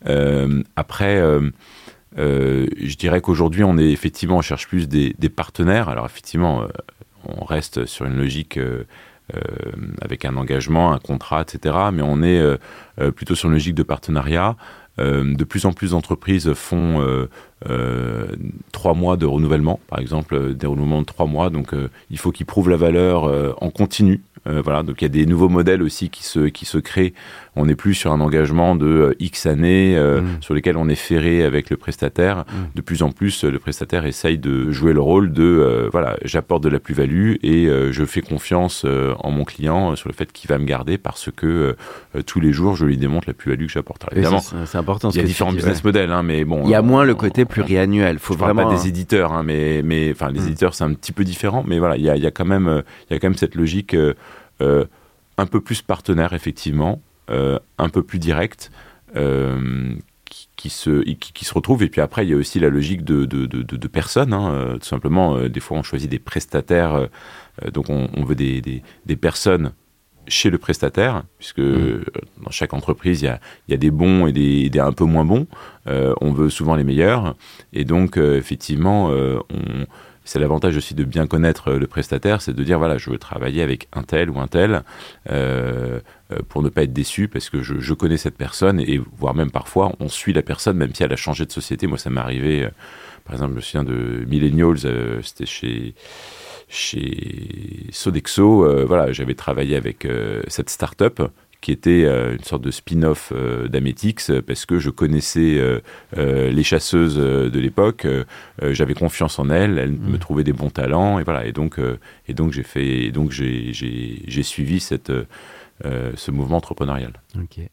[0.07, 1.17] Euh, après.
[1.19, 1.51] euh,
[2.19, 5.89] euh, je dirais qu'aujourd'hui, on est effectivement, on cherche plus des, partenaires.
[5.89, 6.67] Alors effectivement, euh,
[7.25, 8.85] on reste sur une logique euh, euh,
[10.01, 11.77] avec un engagement, un contrat, etc.
[11.93, 12.57] Mais on est euh,
[13.01, 14.57] euh, plutôt sur une logique de partenariat.
[14.99, 17.29] Euh, de plus en plus d'entreprises font euh, euh,
[18.73, 21.51] trois mois de renouvellement, par exemple, euh, des renouvellements de trois mois.
[21.51, 24.23] Donc, euh, il faut qu'ils prouvent la valeur euh, en continu.
[24.47, 27.13] Euh, voilà, donc il y a des nouveaux modèles aussi qui se qui se créent.
[27.57, 30.27] On n'est plus sur un engagement de euh, X années euh, Mm.
[30.41, 32.39] sur lesquels on est ferré avec le prestataire.
[32.39, 32.77] Mm.
[32.77, 36.17] De plus en plus, euh, le prestataire essaye de jouer le rôle de euh, voilà,
[36.25, 40.09] j'apporte de la plus-value et euh, je fais confiance euh, en mon client euh, sur
[40.09, 41.75] le fait qu'il va me garder parce que
[42.15, 44.07] euh, tous les jours je lui démontre la plus-value que j'apporte.
[44.13, 45.11] Évidemment, c'est important.
[45.11, 46.63] il y a différents business models, hein, mais bon.
[46.65, 48.19] Il y a euh, moins le côté pluriannuel.
[48.19, 48.71] Faut je parle vraiment.
[48.71, 50.47] pas des éditeurs, hein, mais mais enfin les Mm.
[50.47, 52.69] éditeurs c'est un petit peu différent, mais voilà, il y a, y a quand même
[52.69, 54.15] euh, il y a quand même cette logique euh,
[54.61, 54.85] euh,
[55.39, 58.71] un peu plus partenaire effectivement, euh, un peu plus directe.
[59.17, 59.95] euh,
[60.27, 62.69] qui, qui se qui, qui se retrouve et puis après il y a aussi la
[62.69, 67.09] logique de de, de, personnes hein, tout simplement des fois on choisit des prestataires
[67.73, 69.73] donc on, on veut des, des, des personnes
[70.29, 72.05] chez le prestataire, puisque euh,
[72.43, 75.05] dans chaque entreprise, il y a, y a des bons et des, des un peu
[75.05, 75.47] moins bons.
[75.87, 77.35] Euh, on veut souvent les meilleurs.
[77.73, 79.87] Et donc, euh, effectivement, euh, on,
[80.25, 83.63] c'est l'avantage aussi de bien connaître le prestataire, c'est de dire voilà, je veux travailler
[83.63, 84.83] avec un tel ou un tel
[86.49, 89.51] pour ne pas être déçu parce que je, je, connais cette personne et voire même
[89.51, 91.87] parfois on suit la personne même si elle a changé de société.
[91.87, 92.69] Moi, ça m'est arrivé.
[93.25, 95.95] par exemple, je me souviens de Millennials, c'était chez
[96.69, 101.21] chez Sodexo, euh, voilà, j'avais travaillé avec euh, cette start-up
[101.61, 103.33] qui était euh, une sorte de spin-off
[103.69, 105.61] d'Ametix parce que je connaissais
[106.17, 108.07] les chasseuses de l'époque,
[108.63, 110.19] j'avais confiance en elles, elles me mmh.
[110.19, 111.81] trouvaient des bons talents et voilà et donc
[112.29, 115.13] et donc j'ai fait donc j'ai suivi cette
[115.85, 117.13] euh, ce mouvement entrepreneurial.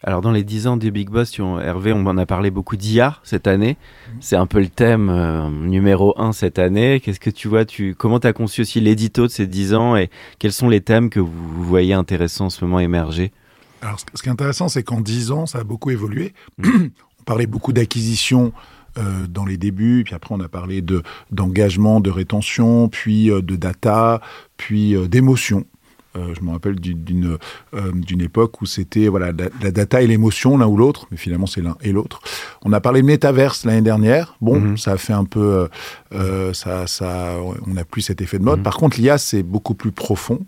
[0.04, 3.18] Alors dans les 10 ans du Big Boss, Hervé, on en a parlé beaucoup d'IA
[3.24, 3.78] cette année.
[4.14, 4.18] Mhm.
[4.22, 7.00] C'est un peu le thème euh, numéro 1 cette année.
[7.00, 9.96] Qu'est-ce que tu vois tu, Comment tu as conçu aussi l'édito de ces 10 ans
[9.96, 13.32] et quels sont les thèmes que vous, voyez intéressants en ce moment émerger?
[13.82, 16.36] Alors ce qui est intéressant, c'est qu'en 10 ans, ça a beaucoup évolué.
[16.60, 16.92] Mhm.
[17.22, 18.54] on parlait beaucoup d'acquisition.
[18.98, 23.56] Euh, dans les débuts, puis après on a parlé de d'engagement, de rétention, puis de
[23.58, 24.22] data,
[24.56, 25.66] puis d'émotion.
[26.16, 27.38] Euh, je me rappelle d'une
[27.74, 31.48] euh, d'une époque où c'était voilà la, data et l'émotion l'un ou l'autre, mais finalement
[31.48, 32.22] c'est l'un et l'autre.
[32.64, 34.36] On a parlé de métaverse l'année dernière.
[34.42, 34.78] Bon, mhm.
[34.78, 35.68] ça a fait un peu
[36.14, 38.60] euh, ça ça on n'a plus cet effet de mode.
[38.60, 38.64] Mhm.
[38.64, 40.40] Par contre, l'IA c'est beaucoup plus profond.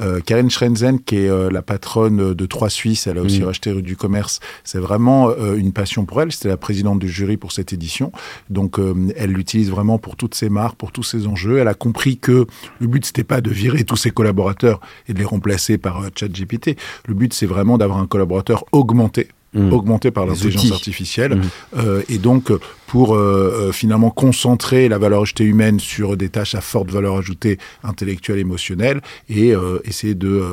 [0.00, 3.44] Euh, Karen Schrenzen, qui est euh, la patronne de Trois Suisses, elle a aussi mm.
[3.44, 4.40] racheté du commerce.
[4.64, 6.32] C'est vraiment euh, une passion pour elle.
[6.32, 8.12] C'était la présidente du jury pour cette édition.
[8.50, 8.78] Donc,
[9.16, 11.58] elle l'utilise vraiment pour toutes ses marques, pour tous ses enjeux.
[11.58, 12.46] Elle a compris que
[12.80, 16.76] le but, c'était pas de virer tous ses collaborateurs et de les remplacer par ChatGPT.
[17.06, 19.72] Le but, c'est vraiment d'avoir un collaborateur augmenté Mmh.
[19.72, 21.42] augmenté par l'intelligence artificielle, mmh.
[21.78, 22.52] euh, et donc
[22.86, 27.16] pour euh, euh, finalement concentrer la valeur ajoutée humaine sur des tâches à forte valeur
[27.16, 30.44] ajoutée intellectuelle, émotionnelle, et essayer de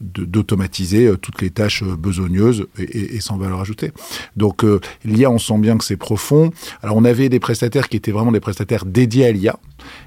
[0.00, 3.92] d'automatiser toutes les tâches besogneuses et, et, sans valeur ajoutée.
[4.36, 4.64] Donc
[5.04, 6.50] l'IA, on sent bien que c'est profond.
[6.82, 9.58] Alors on avait des prestataires qui étaient vraiment des prestataires dédiés à l'IA,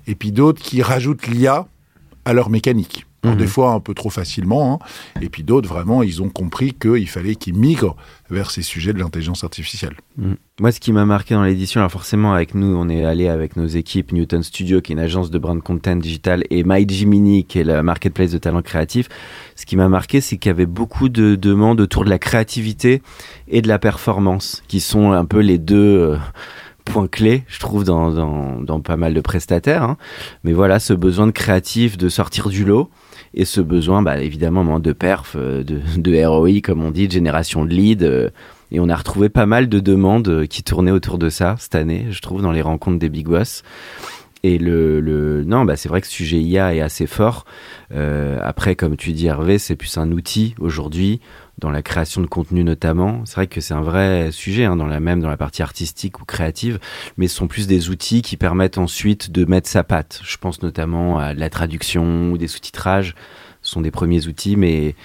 [0.07, 1.67] et puis d'autres qui rajoutent l'IA
[2.25, 3.05] à leur mécanique.
[3.23, 3.47] Des mhm.
[3.47, 4.79] fois un peu trop facilement, hein.
[5.21, 7.95] et puis d'autres vraiment, ils ont compris qu'il fallait qu'ils migrent
[8.31, 9.93] vers ces sujets de l'intelligence artificielle.
[10.17, 10.37] Mhm.
[10.59, 13.57] Moi, ce qui m'a marqué dans l'édition, alors forcément avec nous, on est allé avec
[13.57, 17.59] nos équipes Newton Studio, qui est une agence de brand content digital, et MyGimini, qui
[17.59, 19.07] est la marketplace de talents créatifs.
[19.55, 23.03] Ce qui m'a marqué, c'est qu'il y avait beaucoup de demandes autour de la créativité
[23.47, 25.99] et de la performance, qui sont un peu les deux...
[25.99, 26.17] Euh,
[26.83, 29.83] point clé, je trouve, dans, dans, dans pas mal de prestataires.
[29.83, 29.97] Hein.
[30.43, 32.89] Mais voilà, ce besoin de créatif, de sortir du lot,
[33.33, 37.13] et ce besoin, bah, évidemment, de perf, euh, de, de ROI, comme on dit, de
[37.13, 38.05] génération de leads.
[38.05, 38.29] Euh,
[38.71, 41.75] et on a retrouvé pas mal de demandes euh, qui tournaient autour de ça cette
[41.75, 43.63] année, je trouve, dans les rencontres des big boss.
[44.43, 47.45] Et le, le non, bah c'est vrai que ce sujet IA est assez fort.
[47.93, 51.19] Euh, après, comme tu dis Hervé, c'est plus un outil aujourd'hui
[51.59, 53.21] dans la création de contenu notamment.
[53.25, 56.19] C'est vrai que c'est un vrai sujet hein, dans la même dans la partie artistique
[56.21, 56.79] ou créative,
[57.17, 60.21] mais ce sont plus des outils qui permettent ensuite de mettre sa patte.
[60.23, 63.13] Je pense notamment à la traduction ou des sous-titrages.
[63.61, 64.95] Ce sont des premiers outils, mais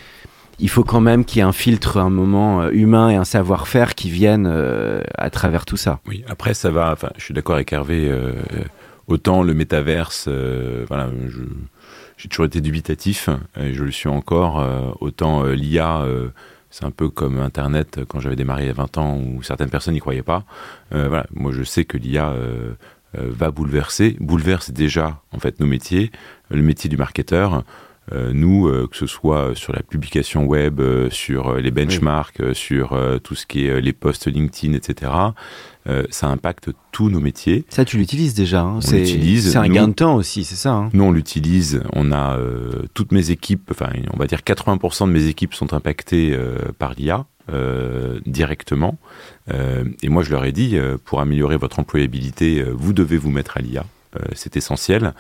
[0.59, 3.25] il faut quand même qu'il y ait un filtre, un moment euh, humain et un
[3.25, 6.01] savoir-faire qui viennent euh, à travers tout ça.
[6.07, 6.91] Oui, après ça va.
[6.93, 8.11] Enfin, je suis d'accord avec Hervé.
[9.09, 11.43] Autant le métaverse, voilà, je
[12.17, 14.61] j'ai toujours été dubitatif et je le suis encore.
[14.61, 16.29] Euh, autant euh, l'IA, euh,
[16.71, 19.71] c'est un peu comme Internet quand j'avais démarré il y a 20 ans où certaines
[19.71, 20.45] personnes n'y croyaient pas.
[20.91, 22.35] voilà, moi je sais que l'IA
[23.15, 26.11] va bouleverser, bouleverse déjà en fait nos métiers,
[26.51, 27.65] le métier du marketeur.
[28.13, 33.67] Nous, que ce soit sur la publication web, sur les benchmarks, sur tout ce qui
[33.67, 35.11] est les posts LinkedIn, etc.,
[35.89, 37.65] euh, ça impacte tous nos métiers.
[37.69, 38.63] Ça, tu l'utilises déjà.
[38.63, 38.81] Hein.
[38.81, 40.73] C'est un gain de temps aussi, c'est ça.
[40.73, 40.91] Hein.
[40.93, 41.83] Nous, on l'utilise.
[41.93, 45.75] On a euh, toutes mes équipes, enfin, on va dire 80% de mes équipes sont
[45.75, 47.27] impactées euh, par l'IA.
[48.27, 48.99] directement.
[50.03, 53.61] et moi, je leur ai dit, pour améliorer votre employabilité, vous devez vous mettre à
[53.61, 53.85] l'IA.
[54.35, 55.15] C'est essentiel.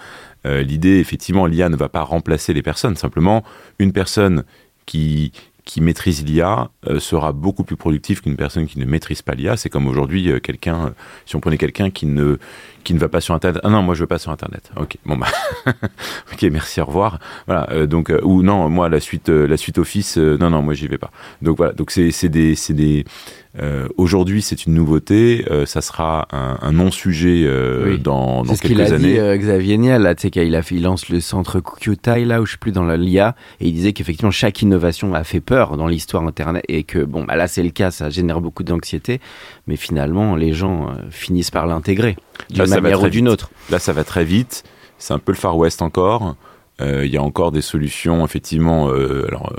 [0.44, 2.96] L'idée, effectivement, l'IA ne va pas remplacer les personnes.
[2.96, 3.42] Simplement,
[3.78, 4.44] une personne
[4.86, 5.32] qui,
[5.66, 9.56] qui maîtrise l'IA euh, sera beaucoup plus productif qu'une personne qui ne maîtrise pas l'IA.
[9.56, 10.94] C'est comme aujourd'hui euh, quelqu'un,
[11.26, 12.38] si on prenait quelqu'un qui ne
[12.86, 13.60] qui ne va pas sur Internet.
[13.64, 14.70] Ah non, moi je veux pas sur Internet.
[14.76, 15.26] Ok, bon bah,
[16.32, 17.18] ok, merci, au revoir.
[17.46, 20.86] Voilà, euh, donc ou non, moi la suite la suite Office, non non, moi j'y
[20.86, 21.10] vais pas.
[21.42, 23.04] Donc voilà, donc c'est des c'est des
[23.60, 25.44] euh, Aujourd'hui, c'est une nouveauté.
[25.50, 29.78] Euh, ça sera un, un non-sujet euh, dans, dans quelques ce a Dit, euh, Xavier
[29.78, 32.50] Niel, là, tu sais qu'il a fait, il lance le centre QTI là, où je
[32.50, 36.24] suis plus dans l'IA, et il disait qu'effectivement chaque innovation a fait peur dans l'histoire
[36.24, 39.20] internet, et que bon, bah là c'est le cas, ça génère beaucoup d'anxiété,
[39.66, 42.16] mais finalement les gens finissent par l'intégrer
[42.50, 43.50] d'une manière ou d'une autre.
[43.70, 44.64] Là, ça va très vite.
[44.98, 46.36] C'est un peu le Far West encore.
[46.80, 48.88] Il y a encore des solutions, effectivement.
[48.88, 49.52] alors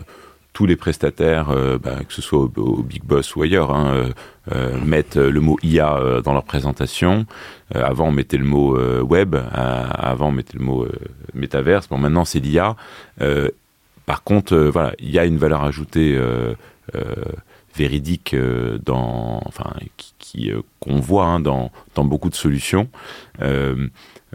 [0.54, 1.48] tous les prestataires,
[1.84, 4.10] bah, que ce soit au, Big Boss ou ailleurs, hein,
[4.84, 7.26] mettent le mot IA dans leur présentation.
[7.74, 10.88] avant, on mettait le mot web, avant, on mettait le mot
[11.34, 11.88] métaverse.
[11.88, 12.76] Bon, maintenant, c'est l'IA.
[14.06, 16.20] par contre, voilà, il y a une valeur ajoutée
[17.78, 18.36] véridique
[18.86, 19.72] dans, enfin,
[20.18, 22.90] qui qu'on voit hein, dans, dans beaucoup de solutions.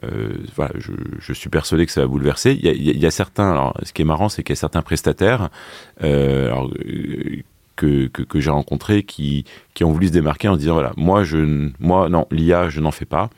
[0.05, 2.53] Euh, voilà, je, je, suis persuadé que ça va bouleverser.
[2.53, 4.59] Il y a, il y a certains, alors ce qui est marrant, c'est qu'il y
[4.59, 5.51] a certains prestataires
[6.03, 7.43] euh, alors, euh,
[7.77, 11.25] que, que, que j'ai rencontrés qui, qui ont voulu se démarquer en disant voilà, moi,
[11.25, 13.29] je, moi non, l'IA, je n'en fais pas.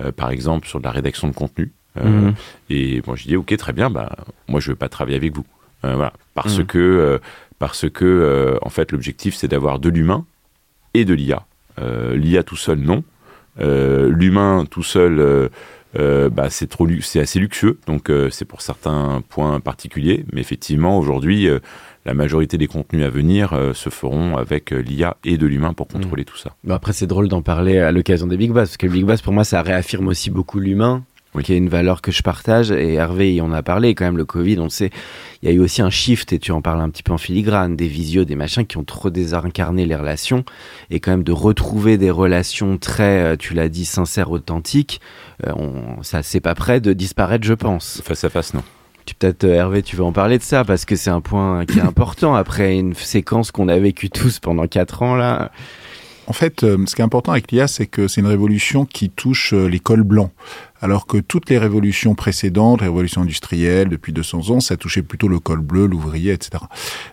[0.00, 1.72] Euh, par exemple, sur de la rédaction de contenu.
[1.96, 2.34] Euh, mhm.
[2.68, 4.14] Et moi, je dis ok, très bien, bah,
[4.48, 5.46] moi, je veux pas travailler avec vous.
[5.82, 6.66] voilà, parce mhm.
[6.66, 7.20] que,
[7.58, 10.24] parce que en fait, l'objectif, c'est d'avoir de l'humain
[10.94, 11.46] et de l'IA.
[11.78, 13.04] L'IA tout seul, non.
[13.58, 15.50] L'humain tout seul
[15.96, 17.78] euh, bah, c'est trop, c'est assez luxueux.
[17.86, 21.60] Donc euh, c'est pour certains points particuliers, mais effectivement aujourd'hui, euh,
[22.04, 26.22] la majorité des contenus à venir se feront avec l'IA et de l'humain pour contrôler
[26.22, 26.26] mmh.
[26.26, 26.54] tout ça.
[26.62, 29.22] Bah après, c'est drôle d'en parler à l'occasion des Big Boss, parce que Big Boss,
[29.22, 31.02] pour moi, ça réaffirme aussi beaucoup l'humain
[31.42, 32.70] qui est une valeur que je partage.
[32.70, 34.90] Et Hervé, on a parlé quand même, le Covid, on sait,
[35.42, 37.18] il y a eu aussi un shift, et tu en parles un petit peu en
[37.18, 40.44] filigrane, des visios, des machins qui ont trop désincarné les relations,
[40.90, 45.00] et quand même de retrouver des relations très, euh, tu l'as dit, sincères, authentiques,
[45.46, 48.00] euh, on, ça c'est pas prêt de disparaître, je pense.
[48.04, 48.62] Face à face, non.
[49.06, 51.66] Tu peut-être euh, Hervé, tu veux en parler de ça parce que c'est un point
[51.66, 55.50] qui est important après une séquence qu'on a vécue tous pendant quatre ans là.
[56.26, 59.52] En fait, ce qui est important avec l'IA, c'est que c'est une révolution qui touche
[59.52, 60.30] les cols blancs
[60.84, 65.28] alors que toutes les révolutions précédentes, les révolutions industrielles depuis 200 ans, ça touchait plutôt
[65.28, 66.62] le col bleu, l'ouvrier, etc.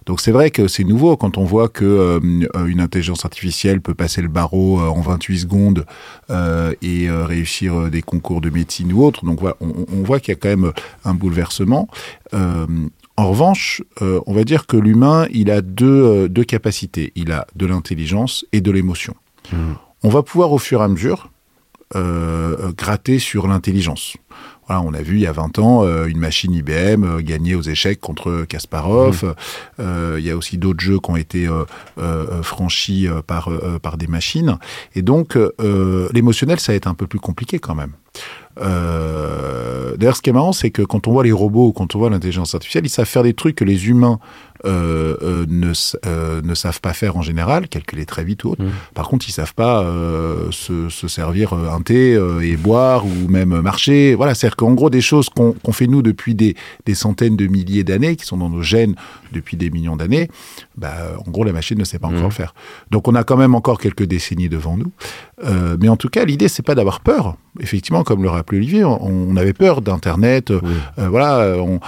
[0.05, 2.19] Donc c'est vrai que c'est nouveau quand on voit que euh,
[2.67, 5.85] une intelligence artificielle peut passer le barreau euh, en 28 secondes
[6.31, 9.23] euh, et réussir des concours de médecine ou autre.
[9.23, 10.73] Donc voilà, on, voit qu'il y a quand même
[11.05, 11.87] un bouleversement.
[12.33, 17.13] En revanche, on va dire que l'humain, il a deux, deux capacités.
[17.15, 19.15] Il a de l'intelligence et de l'émotion.
[19.53, 19.57] Mmh.
[20.03, 21.29] On va pouvoir, au fur et à mesure,
[21.95, 24.15] euh, gratter sur l'intelligence.
[24.67, 27.55] Voilà, on a vu il y a 20 ans euh, une machine IBM euh, gagner
[27.55, 29.35] aux échecs contre Kasparov.
[29.77, 30.17] Mmh.
[30.17, 31.49] il y a aussi d'autres jeux qui ont été
[32.41, 33.49] franchis par,
[33.81, 34.57] par des machines.
[34.95, 35.37] Et donc,
[36.13, 37.93] l'émotionnel, ça va être un peu plus compliqué quand même.
[38.57, 41.99] D'ailleurs, ce qui est marrant, c'est que quand on voit les robots ou quand on
[41.99, 44.19] voit l'intelligence artificielle, ils savent faire des trucs que les humains
[44.63, 45.71] euh, euh, ne,
[46.05, 48.63] euh, ne savent pas faire en général, calculer très vite ou autre.
[48.63, 48.69] Mmh.
[48.93, 49.83] Par contre, ils savent pas
[50.51, 54.13] se, se, servir un thé et boire ou même marcher.
[54.13, 57.83] Voilà, c'est-à-dire qu'en gros, des choses qu'on fait nous depuis des, des centaines de milliers
[57.83, 58.95] d'années, qui sont dans nos gènes
[59.31, 60.29] depuis des millions d'années,
[60.77, 60.93] bah,
[61.25, 62.25] en gros, la machine ne sait pas encore mmh.
[62.25, 62.53] le faire.
[62.91, 64.91] Donc, on a quand même encore quelques décennies devant nous.
[65.79, 67.35] mais en tout cas, l'idée, c'est pas d'avoir peur.
[67.59, 70.53] Effectivement, comme le Olivier, on, avait peur d'Internet.
[70.97, 71.79] voilà, on,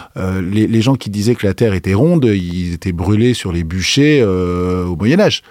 [0.41, 3.63] les, les, gens qui disaient que la Terre était ronde, ils étaient brûlés sur les
[3.63, 5.41] bûchers euh, au Moyen Âge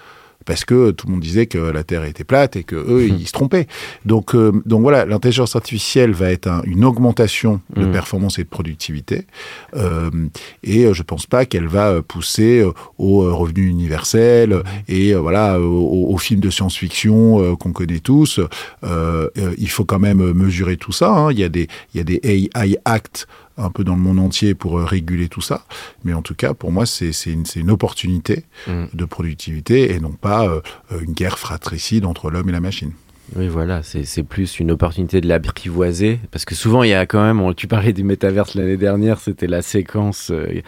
[0.44, 3.26] parce que tout le monde disait que la Terre était plate et que eux ils
[3.26, 3.66] se trompaient.
[4.04, 7.92] Donc euh, donc voilà, l'intelligence artificielle va être une augmentation de mmh.
[7.92, 9.26] performance et de productivité
[9.76, 10.10] euh,
[10.62, 12.64] et je pense pas qu'elle va pousser
[12.98, 18.40] au revenu universel et voilà aux, films de science-fiction qu'on connaît tous.
[18.84, 21.10] il faut quand même mesurer tout ça.
[21.10, 21.32] Hein.
[21.32, 23.26] Il y a des il y a des AI Act
[23.62, 25.64] un peu dans le monde entier pour euh, réguler tout ça.
[26.04, 28.84] Mais en tout cas, pour moi, c'est une, une, opportunité mm.
[28.92, 30.60] de productivité et non pas euh,
[31.00, 32.92] une guerre fratricide entre l'homme et la machine.
[33.36, 36.20] Oui, voilà, c'est plus une opportunité de l'apprivoiser.
[36.30, 39.46] Parce que souvent, il y a quand même, tu parlais du métaverse l'année dernière, c'était
[39.46, 40.30] la séquence.
[40.30, 40.60] Euh,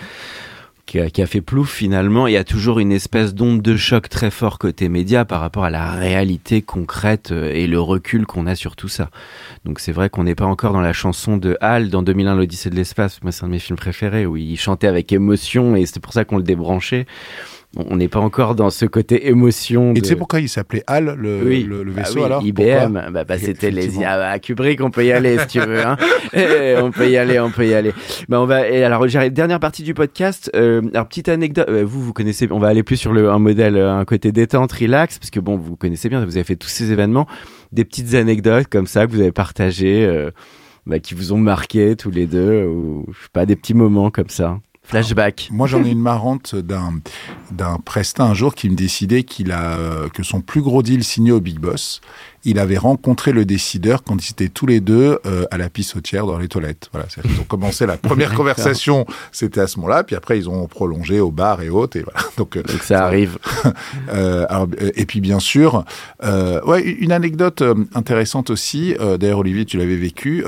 [0.86, 2.26] qui a, fait plouf finalement.
[2.26, 5.64] Il y a toujours une espèce d'onde de choc très fort côté média par rapport
[5.64, 9.10] à la réalité concrète euh, et le recul qu'on a sur tout ça.
[9.64, 12.70] Donc c'est vrai qu'on n'est pas encore dans la chanson de Hal dans 2001 l'Odyssée
[12.70, 13.22] de l'espace.
[13.22, 16.12] Moi c'est un de mes films préférés où il chantait avec émotion et c'est pour
[16.12, 17.06] ça qu'on le débranchait
[17.76, 19.94] on n'est pas encore dans ce côté émotion.
[19.94, 23.70] Et tu sais pourquoi il s'appelait HAL, le, bah vaisseau alors IBM, bah, bah c'était
[23.70, 25.84] les ah, Kubrick, on peut y aller si tu veux.
[25.84, 25.96] Hein.
[26.36, 27.92] Eh, on peut y aller, on peut y aller.
[28.28, 28.68] Bah, on va.
[28.68, 30.50] Et alors, j'ai dernière partie du podcast.
[30.56, 31.66] Euh, alors, petite anecdote.
[31.68, 32.48] Euh, vous, vous connaissez.
[32.50, 35.40] On va aller plus sur le un modèle, euh, un côté détente, relax, parce que
[35.40, 36.24] bon, vous connaissez bien.
[36.24, 37.26] Vous avez fait tous ces événements.
[37.72, 40.30] Des petites anecdotes comme ça que vous avez partagées, euh,
[40.86, 44.10] bah, qui vous ont marqué tous les deux, ou je sais pas, des petits moments
[44.10, 44.58] comme ça.
[44.84, 45.48] Flashback.
[45.50, 46.94] moi, j'en ai une marrante d'un
[47.50, 49.76] d'un prestat un jour qui me décidait qu'il a
[50.12, 52.00] que son plus gros deal signé au Big Boss
[52.44, 56.26] il avait rencontré le décideur quand ils étaient tous les deux euh, à la pissotière
[56.26, 56.88] dans les toilettes.
[56.92, 60.66] Voilà, ils ont commencé la première conversation, c'était à ce moment-là, puis après ils ont
[60.66, 62.20] prolongé au bar et autres, et voilà.
[62.36, 63.38] Donc, euh, Donc ça arrive.
[64.12, 65.84] euh, alors, et puis bien sûr,
[66.22, 67.62] ouais, une anecdote
[67.94, 68.94] intéressante aussi.
[69.18, 70.44] D'ailleurs, Olivier, tu l'avais vécu.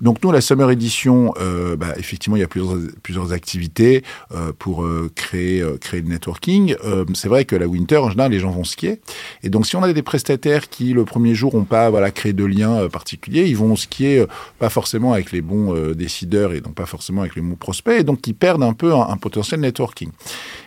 [0.00, 4.82] Donc nous, la Summer Edition, euh, bah, effectivement, il y a plusieurs, activités euh, pour
[4.82, 6.74] euh, créer, créer le networking.
[7.14, 9.00] C'est vrai que la Winter, en général, les gens vont skier.
[9.42, 12.32] Et donc, si on a des prestataires qui, le premier jour, n'ont pas voilà, créé
[12.32, 14.24] de lien particulier, ils vont skier
[14.58, 18.04] pas forcément avec les bons décideurs et donc pas forcément avec les bons prospects, et
[18.04, 20.10] donc ils perdent un peu un, un potentiel networking.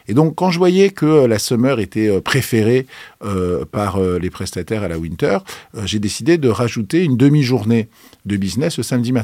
[0.07, 2.85] Et donc, quand je voyais que la Summer était préférée
[3.71, 5.39] par les prestataires à la Winter,
[5.85, 7.87] j'ai décidé de rajouter une demi-journée
[8.25, 9.22] de business le samedi matin.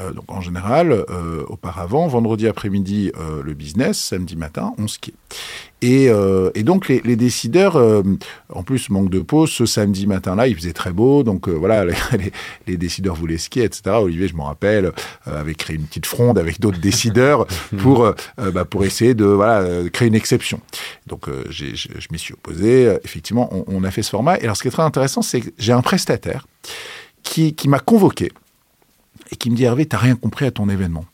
[0.00, 5.14] Euh, donc en général, euh, auparavant, vendredi après-midi, euh, le business, samedi matin, on skiait.
[5.82, 6.12] Et,
[6.62, 7.76] donc les, décideurs,
[8.54, 11.84] en plus manque de pause, ce samedi matin-là, il faisait très beau, donc voilà,
[12.68, 13.96] les, décideurs voulaient skier, etc.
[14.00, 14.92] Olivier, je m'en rappelle,
[15.26, 20.14] avait créé une petite fronde avec d'autres décideurs pour bah, pour essayer de créer une
[20.14, 20.60] exception.
[21.08, 21.64] Donc je,
[22.12, 22.96] m'y suis opposé.
[23.02, 24.38] Effectivement, on, a fait ce format.
[24.38, 26.46] Et alors ce qui est très intéressant, c'est que j'ai un prestataire
[27.24, 28.30] qui m'a convoqué
[29.32, 31.06] et qui me dit Hervé, t'as rien compris à ton événement.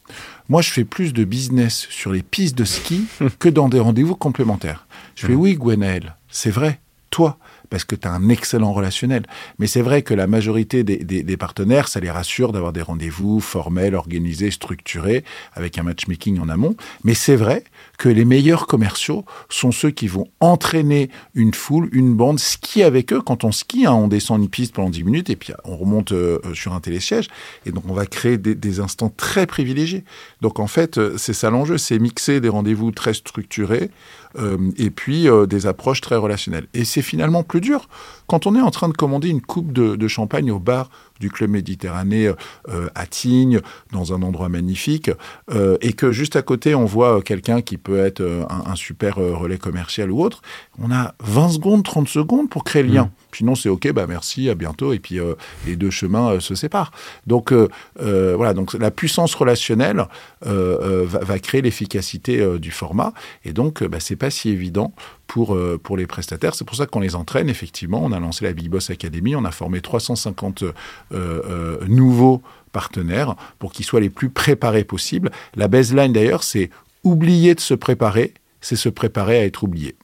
[0.48, 3.07] Moi, je fais plus de business sur les pistes de ski
[3.38, 4.87] que dans des rendez-vous complémentaires.
[5.14, 7.38] Je fais oui, Gwenaël, c'est vrai, toi,
[7.70, 9.24] parce que tu as un excellent relationnel.
[9.59, 13.94] Mais c'est vrai que la majorité des, partenaires, ça les rassure d'avoir des rendez-vous formels,
[13.94, 16.76] organisés, structurés, avec un matchmaking en amont.
[17.04, 17.64] Mais c'est vrai
[17.98, 23.12] que les meilleurs commerciaux sont ceux qui vont entraîner une foule, une bande, skier avec
[23.12, 23.20] eux.
[23.20, 26.12] Quand on skie, hein, on descend une piste pendant 10 minutes et puis on remonte
[26.12, 27.28] euh, sur un télésiège.
[27.66, 30.04] Et donc on va créer des, instants très privilégiés.
[30.40, 33.90] Donc en fait, euh, c'est ça l'enjeu, c'est mixer des rendez-vous très structurés
[34.37, 36.66] euh, et puis euh, des approches très relationnelles.
[36.74, 37.88] Et c'est finalement plus dur.
[38.27, 41.31] Quand on est en train de commander une coupe de, de champagne au bar du
[41.31, 42.35] club méditerranéen
[42.68, 43.61] euh, à Tignes,
[43.92, 45.11] dans un endroit magnifique,
[45.50, 48.76] euh, et que juste à côté, on voit quelqu'un qui peut être euh, un, un,
[48.76, 50.42] super relais commercial ou autre,
[50.81, 53.04] on a 20 secondes, 30 secondes pour créer le lien.
[53.04, 53.11] Mmh.
[53.37, 55.20] Sinon, c'est OK, bah merci, à bientôt, et puis
[55.66, 56.92] les deux chemins se séparent.
[57.26, 57.52] Donc
[58.00, 60.07] voilà, donc la puissance relationnelle
[60.40, 63.12] va, va, créer l'efficacité du format,
[63.44, 64.94] et donc bah, c'est pas si évident
[65.28, 66.57] pour, euh, pour les prestataires.
[66.57, 68.02] C'est pour ça qu'on les entraîne, effectivement.
[68.02, 70.64] On a lancé la Big Boss Academy, on a formé 350
[71.12, 72.42] euh, euh, nouveaux
[72.73, 75.31] partenaires pour qu'ils soient les plus préparés possibles.
[75.55, 76.71] La baseline, d'ailleurs, c'est
[77.05, 79.97] oublier de se préparer, c'est se préparer à être oublié.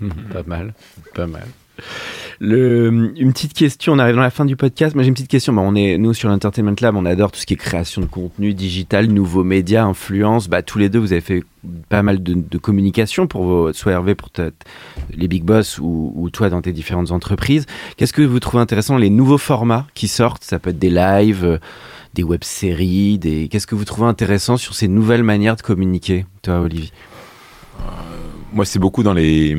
[0.32, 0.74] pas mal,
[1.14, 1.46] pas mal.
[2.44, 4.96] Une petite question, on arrive dans la fin du podcast.
[4.96, 5.52] Moi j'ai une petite question.
[5.52, 8.06] Bah, on est nous sur l'Entertainment Lab, on adore tout ce qui est création de
[8.06, 10.48] contenu digital, nouveaux médias, influence.
[10.48, 11.44] Bah, tous les deux, vous avez fait
[11.88, 14.30] pas mal de, de communication pour vos, soit Hervé pour
[15.14, 17.66] les big boss ou, toi dans tes différentes entreprises.
[17.96, 20.42] Qu'est-ce que vous trouvez intéressant les nouveaux formats qui sortent?
[20.42, 21.58] Ça peut être des lives, euh,
[22.14, 23.20] des web-séries.
[23.52, 26.90] Qu'est-ce que vous trouvez intéressant sur ces nouvelles manières de communiquer, toi, Olivier?
[27.82, 27.84] Euh,
[28.52, 29.56] Moi, c'est beaucoup dans les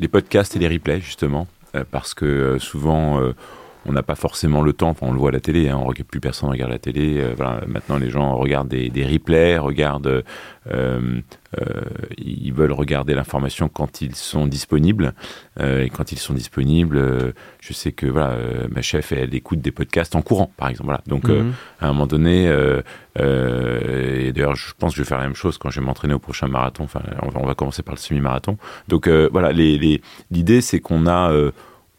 [0.00, 1.46] les podcasts et les replays justement
[1.90, 3.34] parce que euh, souvent euh,
[3.86, 5.92] on n'a pas forcément le temps, enfin on le voit à la télé, hein, on,
[5.92, 7.18] plus personne regarde la télé.
[7.18, 10.22] Euh, voilà, maintenant les gens regardent des, des replays, regardent, euh,
[10.70, 11.20] euh,
[12.18, 15.14] ils veulent regarder l'information quand ils sont disponibles.
[15.60, 18.36] et quand ils sont disponibles, je sais que voilà,
[18.70, 20.86] ma chef elle écoute des podcasts en courant, par exemple.
[20.86, 21.02] Voilà.
[21.06, 21.52] Donc mm -hmm.
[21.80, 22.44] à un moment donné,
[23.16, 26.14] et d'ailleurs je pense que je vais faire la même chose quand je vais m'entraîner
[26.14, 26.84] au prochain marathon.
[26.84, 28.56] Enfin, on va, on va commencer par le semi-marathon.
[28.88, 31.20] Donc voilà, l'idée les, c'est qu'on a,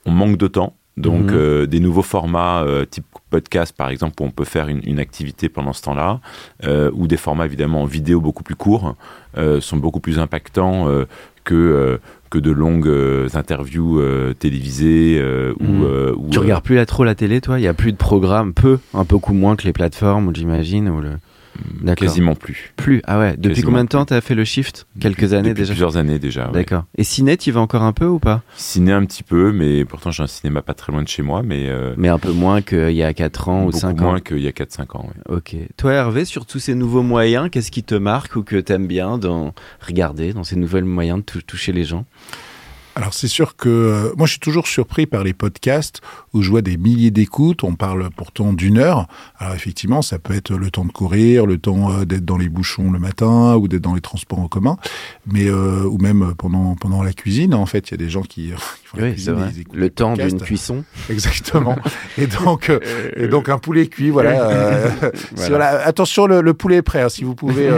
[0.06, 1.36] on manque de temps donc mmh.
[1.36, 5.00] euh, des nouveaux formats euh, type podcast par exemple où on peut faire une, une
[5.00, 6.20] activité pendant ce temps-là,
[6.66, 8.96] euh, ou des formats évidemment en vidéo beaucoup plus courts,
[9.62, 10.88] sont beaucoup plus impactants
[11.46, 12.00] que
[12.30, 12.94] que de longues
[13.34, 14.02] interviews
[14.40, 15.66] télévisées mmh.
[15.66, 15.86] ou,
[16.18, 17.58] ou, Tu regardes plus là trop la télé toi?
[17.58, 21.00] Il y a plus de programmes, peu, un peu moins que les plateformes, j'imagine, ou
[21.00, 21.12] le
[21.96, 22.74] Quasiment plus.
[22.76, 23.32] Plus Ah ouais.
[23.38, 25.74] Depuis Quasiment combien de temps tu as fait le shift Quelques depuis, années depuis déjà
[25.74, 26.48] Plusieurs années déjà.
[26.48, 26.54] Ouais.
[26.54, 26.86] D'accord.
[26.98, 30.12] Et ciné, tu vas encore un peu ou pas Ciné un petit peu, mais pourtant
[30.12, 31.42] j'ai un cinéma pas très loin de chez moi.
[31.44, 34.20] Mais, euh, mais un peu moins qu'il y a 4 ans ou 5 ans moins
[34.20, 35.08] qu'il y a 4-5 ans.
[35.30, 35.38] Ouais.
[35.38, 35.56] Ok.
[35.78, 38.88] Toi Hervé, sur tous ces nouveaux moyens, qu'est-ce qui te marque ou que tu aimes
[38.88, 39.54] bien dans
[39.86, 42.06] regarder dans ces nouveaux moyens de toucher les gens?
[42.96, 46.02] Alors c'est sûr que euh, moi je suis toujours surpris par les podcasts
[46.34, 49.08] où je vois des milliers d'écoutes, on parle pourtant d'une heure.
[49.38, 52.50] Alors effectivement, ça peut être le temps de courir, le temps euh, d'être dans les
[52.50, 54.78] bouchons le matin ou d'être dans les transports en commun,
[55.26, 57.54] mais euh, ou même pendant pendant la cuisine.
[57.54, 58.52] En fait, il y a des gens qui,
[58.82, 60.84] qui font oui, cuisine, le temps d'une cuisson.
[61.10, 61.78] Exactement.
[62.18, 62.80] et donc euh,
[63.16, 64.50] et donc un poulet cuit, voilà.
[64.50, 64.90] Euh.
[65.84, 67.02] Attention, le, le, poulet est prêt.
[67.02, 67.70] Hein, si vous pouvez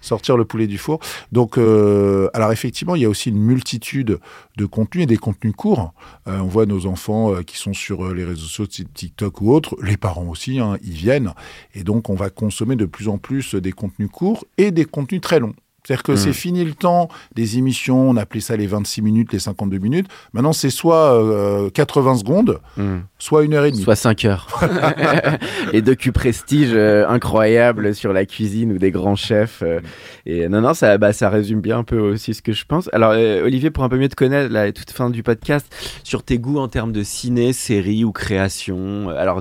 [0.00, 1.00] sortir le poulet du four.
[1.30, 4.18] Donc alors effectivement, il y a aussi une multitude
[4.56, 5.94] de contenu et des contenus courts.
[6.26, 9.52] Euh, on voit nos enfants euh, qui sont sur euh, les réseaux sociaux, TikTok ou
[9.52, 11.32] autres, les parents aussi, hein, ils viennent.
[11.74, 15.20] Et donc, on va consommer de plus en plus des contenus courts et des contenus
[15.20, 15.54] très longs.
[15.84, 19.40] C'est-à-dire que c'est fini le temps des émissions, on appelait ça les 26 minutes, les
[19.40, 20.06] 52 minutes.
[20.32, 22.98] Maintenant, c'est soit euh, 80 secondes, Hmm.
[23.18, 23.82] soit une heure et demie.
[23.82, 24.46] Soit 5 heures.
[25.72, 29.62] et docu prestige euh, incroyable sur la cuisine ou des grands chefs.
[29.62, 29.80] euh,
[30.26, 32.88] et non, non, ça, bah, ça résume bien un peu aussi ce que je pense.
[32.92, 35.66] Alors, euh, Olivier, pour un peu mieux te connaître, à toute fin du podcast,
[36.04, 39.10] sur tes goûts en termes de ciné, série ou création.
[39.10, 39.40] euh, Alors,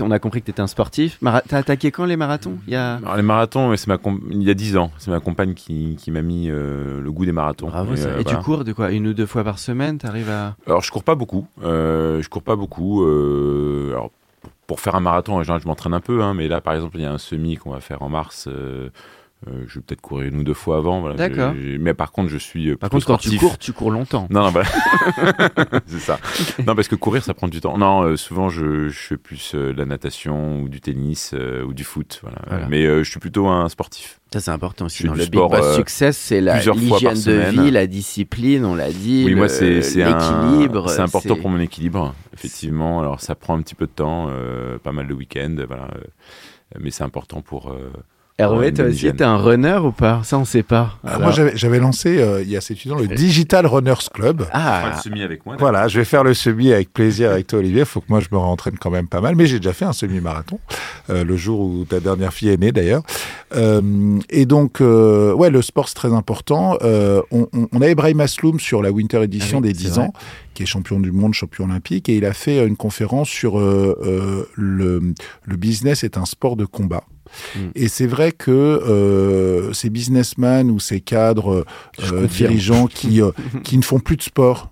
[0.00, 1.18] on a compris que tu étais un sportif.
[1.20, 2.58] Mara- T'as attaqué quand les marathons?
[2.66, 2.94] Il y a...
[2.96, 5.79] Alors, les marathons, c'est ma com- il y a 10 ans, c'est ma compagne qui,
[5.98, 7.68] qui m'a mis euh, le goût des marathons.
[7.68, 8.08] Bravo, Et, ça.
[8.08, 8.38] euh, Et voilà.
[8.38, 10.56] tu cours de quoi Une ou deux fois par semaine T'arrives à.
[10.66, 11.46] Alors je cours pas beaucoup.
[11.62, 13.02] Euh, je cours pas beaucoup.
[13.04, 14.10] alors
[14.66, 16.22] pour, faire un marathon, général, je m'entraîne un peu.
[16.22, 18.48] Hein, mais là, par exemple, il y a un semi qu'on va faire en mars.
[19.48, 21.00] Euh, je vais peut-être courir une ou deux fois avant.
[21.00, 21.54] Voilà, D'accord.
[21.78, 22.68] Mais par contre, je suis.
[22.70, 24.26] euh, Par contre, quand tu cours, tu cours longtemps.
[24.30, 24.68] Non, non, voilà.
[25.86, 26.18] c'est ça.
[26.66, 27.78] Non, parce que courir, ça prend du temps.
[27.78, 31.34] Non, euh, souvent, je, je fais plus euh, de la natation ou du tennis
[31.66, 32.18] ou du foot.
[32.22, 32.38] Voilà.
[32.48, 32.68] Voilà.
[32.68, 34.20] Mais je suis plutôt un sportif.
[34.32, 35.04] Ça, c'est important aussi.
[35.04, 37.50] Dans le Big sport, Boss euh, Success, c'est l'hygiène de semaine.
[37.64, 39.22] vie, la discipline, on l'a dit.
[39.24, 40.88] Oui, le- moi, c'est l'équilibre.
[40.90, 43.00] C'est important pour mon équilibre, effectivement.
[43.00, 44.30] Alors, ça prend un petit peu de temps,
[44.82, 45.88] pas mal de week-ends, voilà.
[46.78, 47.74] mais c'est important pour.
[48.40, 50.22] Hervé, toi aussi, t'es un runner ou pas?
[50.24, 50.94] Ça, on sait pas.
[51.04, 54.46] Ah, Alors- moi, j'avais lancé, euh, il y a ces étudiants, le Digital Runners Club.
[54.52, 55.56] Ah, semi avec moi.
[55.58, 57.84] Voilà, je vais faire le semi avec plaisir avec toi, Olivier.
[57.84, 59.36] faut que moi, je me rentraîne quand même pas mal.
[59.36, 60.58] Mais j'ai déjà fait un semi-marathon,
[61.10, 63.02] euh, le jour où ta dernière fille est née, d'ailleurs.
[63.54, 66.78] Euh, et donc, euh, ouais, le sport, c'est très important.
[66.82, 69.88] Euh, on, on, on a Ibrahim Asloum sur la Winter Edition Ah oui, des c'est
[69.88, 70.00] 10 vrai.
[70.04, 70.12] ans,
[70.54, 72.08] qui est champion du monde, champion olympique.
[72.08, 75.00] Et il a fait une conférence sur euh, euh, le,
[75.44, 77.04] le business est un sport de combat.
[77.54, 77.58] Mm.
[77.74, 81.64] Et c'est vrai que euh, ces businessmen ou ces cadres
[82.12, 83.30] euh, dirigeants qui, euh,
[83.64, 84.70] qui ne font plus de sport,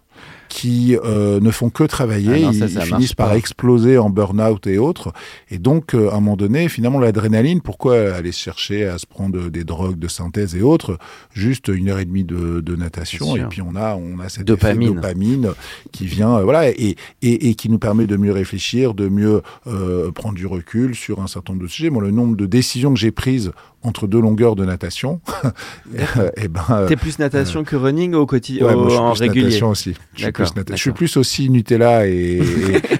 [0.49, 3.29] qui euh, ne font que travailler, Ah non, ils, ça, ils ça marche finissent par
[3.31, 3.37] pas.
[3.37, 5.13] exploser en burn-out et autres.
[5.51, 9.49] Et donc, euh, à un moment donné, finalement, l'adrénaline, pourquoi aller chercher à se prendre
[9.51, 10.99] des drogues de synthèse et autres?
[11.33, 14.45] Juste une heure et demie de, de natation, et puis on a, on a cette
[14.45, 14.95] Dopamine.
[14.95, 15.51] dopamine
[15.93, 19.43] qui vient, euh, voilà, et, et, et qui nous permet de mieux réfléchir, de mieux
[19.67, 21.91] euh, prendre du recul sur un certain nombre de sujets.
[21.91, 23.53] Moi, le nombre de décisions que j'ai prises
[23.83, 25.21] entre deux longueurs de natation,
[26.37, 29.45] et ben, euh, t'es plus natation que running au quotidien, Ouais, suis en régulier.
[29.45, 29.95] natation aussi.
[30.15, 32.41] Je suis, plus je suis plus aussi Nutella et,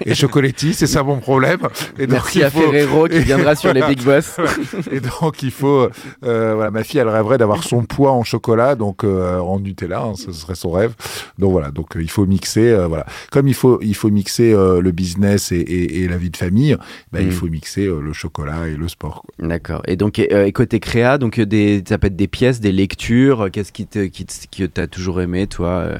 [0.05, 1.59] et, et chocolatine, c'est ça mon problème.
[1.97, 3.79] Et donc, Merci à faut- Ferrero qui viendra sur les.
[3.89, 4.37] Big Boss.
[4.91, 5.89] Et donc il faut,
[6.23, 10.01] euh, voilà, ma fille elle rêverait d'avoir son poids en chocolat, donc euh, en Nutella,
[10.01, 10.93] hein, ce serait son rêve.
[11.39, 14.53] Donc voilà, donc euh, il faut mixer, euh, voilà, comme il faut, il faut mixer
[14.53, 16.75] euh, le business et, la vie de famille,
[17.11, 17.27] ben, Mm.
[17.27, 19.25] il faut mixer euh, le chocolat et le sport.
[19.39, 19.81] D'accord.
[19.87, 22.71] Et donc, euh, et côté créa, donc euh, des, ça peut être des pièces, des
[22.71, 23.41] lectures.
[23.45, 25.97] euh, Qu'est-ce qui te, qui que t'as toujours aimé, toi euh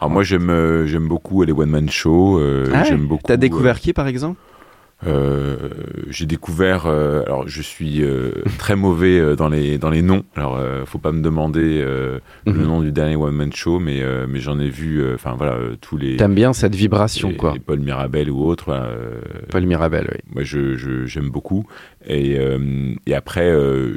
[0.00, 2.40] Alors moi j'aime j'aime beaucoup les one man show.
[2.40, 2.42] Ah
[2.80, 3.22] ouais j'aime beaucoup.
[3.26, 4.40] T'as découvert qui, par exemple?
[5.06, 5.56] Euh,
[6.10, 6.86] J'ai découvert.
[6.86, 10.24] euh, alors je suis euh, très mauvais euh, dans les dans les noms.
[10.34, 12.66] Alors euh, faut pas me demander euh, le Mhm.
[12.66, 15.00] nom du dernier one man show, mais euh, mais j'en ai vu.
[15.02, 16.16] euh, Enfin voilà tous les.
[16.16, 17.52] T'aimes bien cette vibration, les- quoi.
[17.54, 19.20] les Paul Mirabel ou euh,
[19.50, 20.18] Paul Mirabel, oui.
[20.34, 21.66] moi je je- j'aime beaucoup
[22.06, 23.96] et euh, et après euh,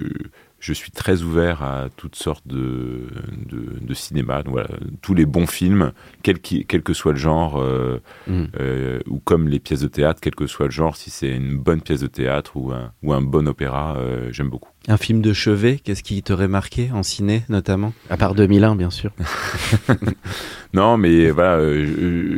[0.62, 3.07] je suis très ouvert à toutes sortes de
[3.45, 4.70] de, de cinéma donc voilà
[5.01, 5.91] tous les bons films
[6.24, 8.47] quel qui quel que soit le genre euh, Mhm.
[8.59, 11.57] euh, ou comme les pièces de théâtre quel que soit le genre si c'est une
[11.57, 15.22] bonne pièce de théâtre ou un ou un bon opéra euh, j'aime beaucoup Un film
[15.22, 17.94] de chevet, qu'est-ce qui t'aurait marqué en ciné, notamment?
[18.10, 19.12] À part 2001, bien sûr.
[20.74, 21.86] non mais voilà euh,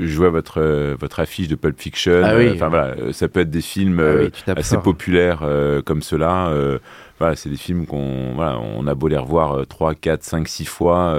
[0.02, 2.48] je, je vois votre euh, votre affiche de Pulp Fiction Ah oui.
[2.48, 4.84] euh, enfin voilà euh, ça peut être des films Ah oui, euh, assez fort.
[4.84, 6.48] populaires euh, comme cela.
[6.50, 6.80] euh,
[7.20, 10.48] voilà, c'est des films qu'on voilà, on a beau les revoir euh, 3, 4, 5,
[10.48, 11.14] 6 fois,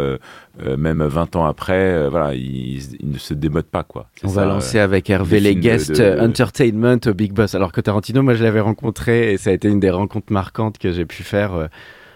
[0.61, 3.83] euh, euh, même 20 ans après, euh, voilà, ils, ils ne se démodent pas.
[3.83, 4.07] Quoi.
[4.23, 7.33] On ça, va euh, lancer avec Hervé les de- guests de- euh, entertainment au Big
[7.33, 7.55] Boss.
[7.55, 10.79] Alors que Tarantino, moi, je l'avais rencontré et ça a été une des rencontres marquantes
[10.79, 11.67] que j'ai pu faire euh,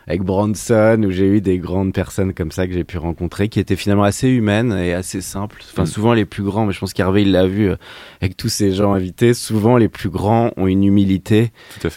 [0.08, 3.60] avec Bronson, où j'ai eu des grandes personnes comme ça que j'ai pu rencontrer, qui
[3.60, 5.62] étaient finalement assez humaines et assez simples.
[5.70, 5.86] Enfin, Mm.
[5.86, 7.76] souvent les plus grands, mais je pense qu'Hervé, il l'a vu euh,
[8.22, 11.52] avec tous ces gens invités, souvent les plus grands ont une humilité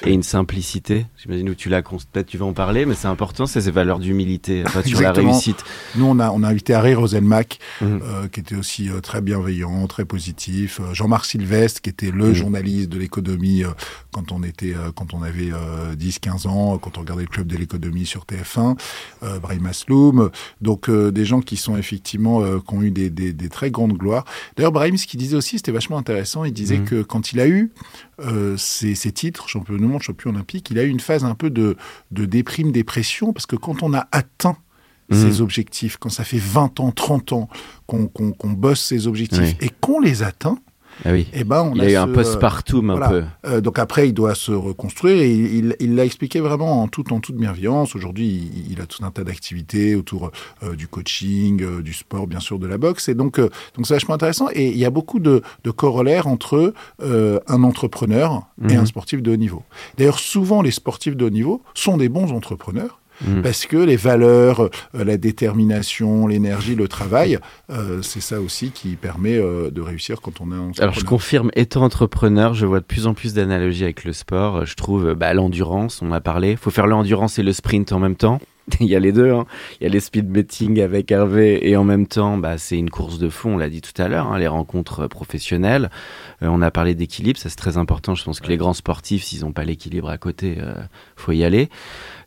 [0.05, 1.05] et une simplicité.
[1.17, 3.99] J'imagine où tu l'as peut-être tu vas en parler, mais c'est important, c'est ces valeurs
[3.99, 5.63] d'humilité, enfin, sur la réussite.
[5.95, 8.01] Nous, on a, on a invité Harry Roselmack, Mhm.
[8.03, 10.79] euh, qui était aussi euh, très bienveillant, très positif.
[10.81, 12.33] Euh, Jean-Marc Sylvestre, qui était le Mhm.
[12.33, 13.69] journaliste de l'économie euh,
[14.11, 17.47] quand on était, euh, quand on avait euh, 10-15 ans, quand on regardait le club
[17.47, 18.77] de l'économie sur TF1.
[19.23, 20.29] Euh, Brahim Asloum.
[20.61, 23.71] Donc, euh, des gens qui sont effectivement, euh, qui ont eu des, des, des très
[23.71, 24.25] grandes gloires.
[24.55, 26.43] D'ailleurs, Brahim, ce qu'il disait aussi, c'était vachement intéressant.
[26.43, 26.85] Il disait Mhm.
[26.85, 27.71] que quand il a eu
[28.19, 31.35] euh, ces, ces titres, champion du monde, champion olympique, il a eu une phase un
[31.35, 31.75] peu de,
[32.11, 34.57] de déprime, dépression, parce que quand on a atteint
[35.13, 37.49] ses objectifs, quand ça fait 20 ans, 30 ans
[37.85, 40.57] qu'on bosse ses objectifs et qu'on les atteint,
[41.05, 41.27] ah oui.
[41.33, 43.23] Et eh ben, on il a, eu un postpartum un peu.
[43.45, 45.31] Euh, donc après, il doit se reconstruire et
[45.79, 47.95] il l'a expliqué vraiment en toute, en toute bienveillance.
[47.95, 50.31] Aujourd'hui, il, a tout un tas d'activités autour
[50.63, 53.09] euh, du coaching, euh, du sport, bien sûr, de la boxe.
[53.09, 54.47] Et donc, donc c'est vachement intéressant.
[54.53, 58.85] Et il y a beaucoup de, de corollaires entre un entrepreneur et un mhm.
[58.85, 59.63] sportif de haut niveau.
[59.97, 63.41] D'ailleurs, souvent, les sportifs de haut niveau sont des bons entrepreneurs Mm.
[63.41, 68.95] Parce que les valeurs, euh, la détermination, l'énergie, le travail, euh, c'est ça aussi qui
[68.95, 70.73] permet euh, de réussir quand on est entrepreneur.
[70.79, 74.65] Alors je confirme, étant entrepreneur, je vois de plus en plus d'analogies avec le sport.
[74.65, 76.51] Je trouve bah, l'endurance, on a parlé.
[76.51, 78.39] Il faut faire l'endurance et le sprint en même temps.
[78.79, 79.31] il y a les deux.
[79.31, 79.45] Hein.
[79.79, 82.89] Il y a les speed betting avec Hervé et en même temps, bah, c'est une
[82.89, 85.89] course de fond, on l'a dit tout à l'heure, hein, les rencontres professionnelles.
[86.41, 88.15] on a parlé d'équilibre, ça c'est très important.
[88.15, 90.57] Je pense que les grands sportifs, s'ils n'ont pas l'équilibre à côté,
[91.15, 91.69] faut y aller.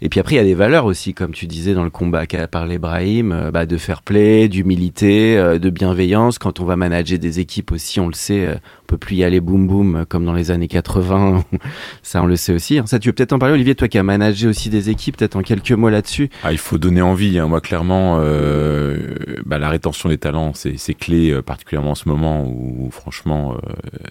[0.04, 2.26] Et puis après, il y a des valeurs aussi, comme tu disais dans le combat
[2.26, 6.38] qu'a parlé Brahim, euh, bah, de fair play, d'humilité, euh, de bienveillance.
[6.38, 8.54] Quand on va manager des équipes aussi, on le sait, euh,
[8.84, 11.44] on peut plus y aller boum boum comme dans les années 80.
[12.02, 12.80] ça, on le sait aussi.
[12.86, 15.36] Ça, tu veux peut-être en parler, Olivier, toi qui as managé aussi des équipes, peut-être
[15.36, 16.30] en quelques mots là-dessus.
[16.42, 17.38] Ah, il faut donner envie.
[17.38, 17.48] Hein.
[17.48, 18.18] Moi, clairement,
[19.46, 23.56] bah, la rétention des talents, c'est clé, particulièrement en ce moment où, franchement,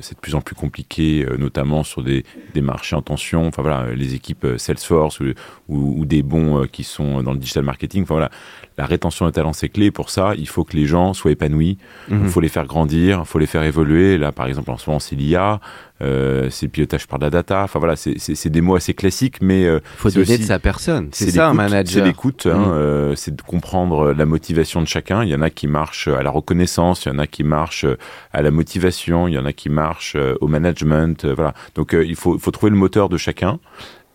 [0.01, 3.47] c'est de plus en plus compliqué, notamment sur des, des marchés en tension.
[3.47, 5.34] Enfin voilà, les équipes Salesforce ou,
[5.69, 8.03] ou, des bons euh, qui sont dans le digital marketing.
[8.03, 8.32] Enfin voilà,
[8.78, 9.91] la rétention des talents c'est clé.
[9.91, 11.78] Pour ça, il faut que les gens soient épanouis.
[12.09, 12.30] Il mhm.
[12.30, 14.17] faut les faire grandir, il faut les faire évoluer.
[14.17, 15.59] Là, par exemple, en ce moment, c'est l'IA,
[16.01, 17.63] euh, c'est le pilotage par la data.
[17.63, 21.09] Enfin voilà, c'est des mots assez classiques, mais euh, faut donner de sa personne.
[21.11, 21.93] C'est ça un manager.
[21.93, 22.71] C'est l'écoute, hein, mhm.
[22.71, 25.24] euh, c'est de comprendre la motivation de chacun.
[25.24, 27.86] Il y en a qui marchent à la reconnaissance, il y en a qui marchent
[28.32, 31.26] à la motivation, il y en a qui marchent au management.
[31.26, 31.53] voilà.
[31.76, 33.59] Donc il faut, faut trouver le moteur de chacun.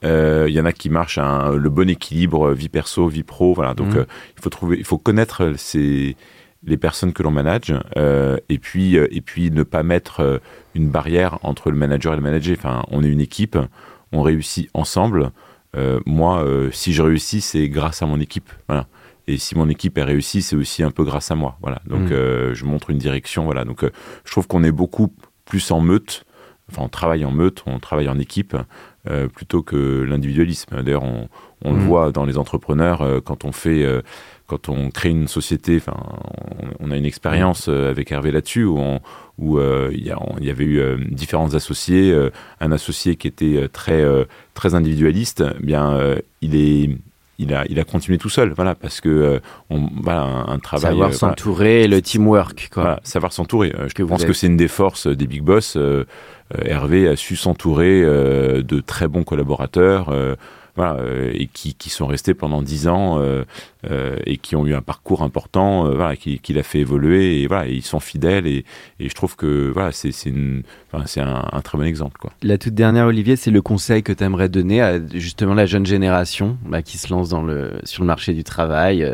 [0.05, 3.55] Euh, il y en a qui marchent un, le bon équilibre vie perso, vie pro.
[3.55, 3.75] Voilà.
[3.75, 3.99] Donc, mhm.
[3.99, 4.05] euh,
[4.37, 6.17] il faut trouver, il faut connaître ces,
[6.65, 10.41] les personnes que l'on manage euh, et puis et puis ne pas mettre
[10.75, 12.57] une barrière entre le manager et le manager.
[12.59, 13.59] Enfin, on est une équipe,
[14.13, 15.31] on réussit ensemble.
[16.07, 18.51] moi, si je réussis, c'est grâce à mon équipe.
[18.69, 18.87] Voilà.
[19.27, 21.59] Et si mon équipe est réussie, c'est aussi un peu grâce à moi.
[21.61, 21.83] Voilà.
[21.87, 22.55] Donc, mhm.
[22.55, 23.45] je montre une direction.
[23.45, 23.65] Voilà.
[23.65, 23.85] Donc,
[24.25, 25.13] je trouve qu'on est beaucoup
[25.45, 26.25] plus en meute.
[26.71, 28.57] Enfin, on travaille en meute, on travaille en équipe.
[29.09, 30.83] Euh, plutôt que l'individualisme.
[30.83, 31.29] D'ailleurs, on,
[31.73, 31.87] le mm.
[31.87, 34.03] voit dans les entrepreneurs euh, quand on fait, euh,
[34.47, 35.77] quand on crée une société.
[35.77, 35.97] Enfin,
[36.81, 38.79] on, a une expérience avec Hervé là-dessus où,
[39.39, 40.13] où il y,
[40.45, 42.15] y, avait eu différents associés.
[42.61, 44.05] un associé qui était très
[44.55, 45.99] très individualiste, eh bien,
[46.43, 46.91] il est
[47.41, 49.41] il a, il a continué tout seul, voilà, parce que
[49.71, 50.91] on, voilà, un, travail.
[50.91, 52.99] Savoir s'entourer, le teamwork, quoi.
[53.05, 53.73] savoir s'entourer.
[53.97, 55.79] je pense que c'est une des forces des big boss.
[56.57, 60.09] Euh, Hervé a su s'entourer euh, de très bons collaborateurs.
[60.11, 60.35] Euh,
[60.77, 63.21] voilà, et qui, qui, sont restés pendant dix ans
[63.83, 67.67] et qui ont eu un parcours important, voilà, qui, qui l'a fait évoluer et voilà,
[67.67, 68.65] ils sont fidèles et,
[69.01, 70.13] et je trouve que voilà, c'est
[70.93, 72.31] enfin, un, un, très bon exemple quoi.
[72.45, 75.85] La toute dernière Olivier, c'est le conseil que tu aimerais donner à justement la jeune
[75.85, 79.05] génération bah, qui se lance dans le sur le marché du travail.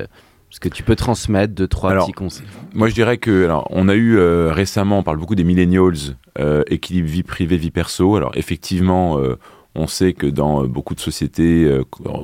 [0.55, 3.88] Ce que tu peux transmettre de trois petits conseils Moi, je dirais que, alors, on
[3.88, 4.16] a eu
[4.50, 8.14] récemment, on parle beaucoup des millennials euh, équilibre vie privée, vie perso.
[8.14, 9.36] Alors effectivement, euh,
[9.74, 11.68] on sait que dans beaucoup de sociétés,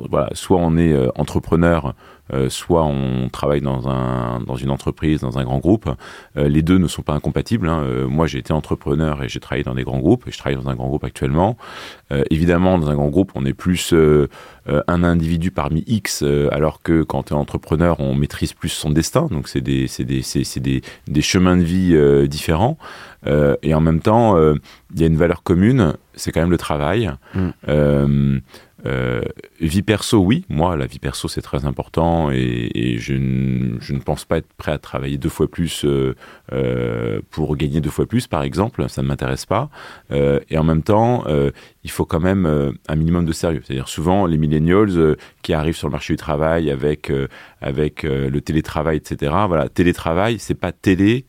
[0.08, 1.96] voilà, soit on est entrepreneur,
[2.48, 5.88] soit on travaille dans, un, dans une entreprise, dans un grand groupe.
[6.36, 7.68] les deux ne sont pas incompatibles.
[7.68, 8.06] Hein.
[8.08, 10.68] moi, j'ai été entrepreneur et j'ai travaillé dans des grands groupes, et je travaille dans
[10.68, 11.56] un grand groupe actuellement.
[12.30, 13.94] évidemment, dans un grand groupe, on est plus
[14.66, 19.26] un individu parmi X, alors que quand tu es entrepreneur, on maîtrise plus son destin.
[19.30, 20.22] Donc, c'est des, des,
[20.60, 22.78] des, des, chemins de vie différents.
[23.26, 24.54] Euh, et en même temps, euh,
[24.94, 27.10] il y a une valeur commune, c'est quand même le travail.
[27.34, 27.48] Mm.
[27.68, 28.40] Euh,
[28.86, 29.22] euh,
[29.60, 30.44] vie perso, oui.
[30.48, 34.78] Moi, la vie perso, c'est très important et, je, ne pense pas être prêt à
[34.78, 36.14] travailler deux fois plus euh,
[36.52, 38.88] euh, pour gagner deux fois plus, par exemple.
[38.88, 39.70] Ça ne m'intéresse pas.
[40.10, 41.24] et en même temps,
[41.84, 42.46] il faut quand même
[42.88, 43.62] un minimum de sérieux.
[43.64, 47.12] C'est-à-dire souvent les millennials qui arrivent sur le marché du travail avec
[47.60, 49.32] avec le télétravail, etc.
[49.46, 51.26] Voilà, télétravail, c'est pas télé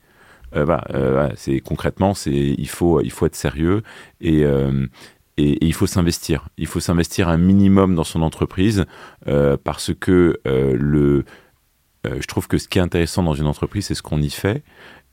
[1.36, 3.84] c'est concrètement, c'est il faut il faut être sérieux
[4.20, 4.43] et
[5.40, 6.48] euh, et, il faut s'investir.
[6.58, 8.86] Il faut s'investir un minimum dans son entreprise
[9.64, 11.26] parce que le,
[12.06, 14.64] je trouve que ce qui est intéressant dans une entreprise, c'est ce qu'on y fait.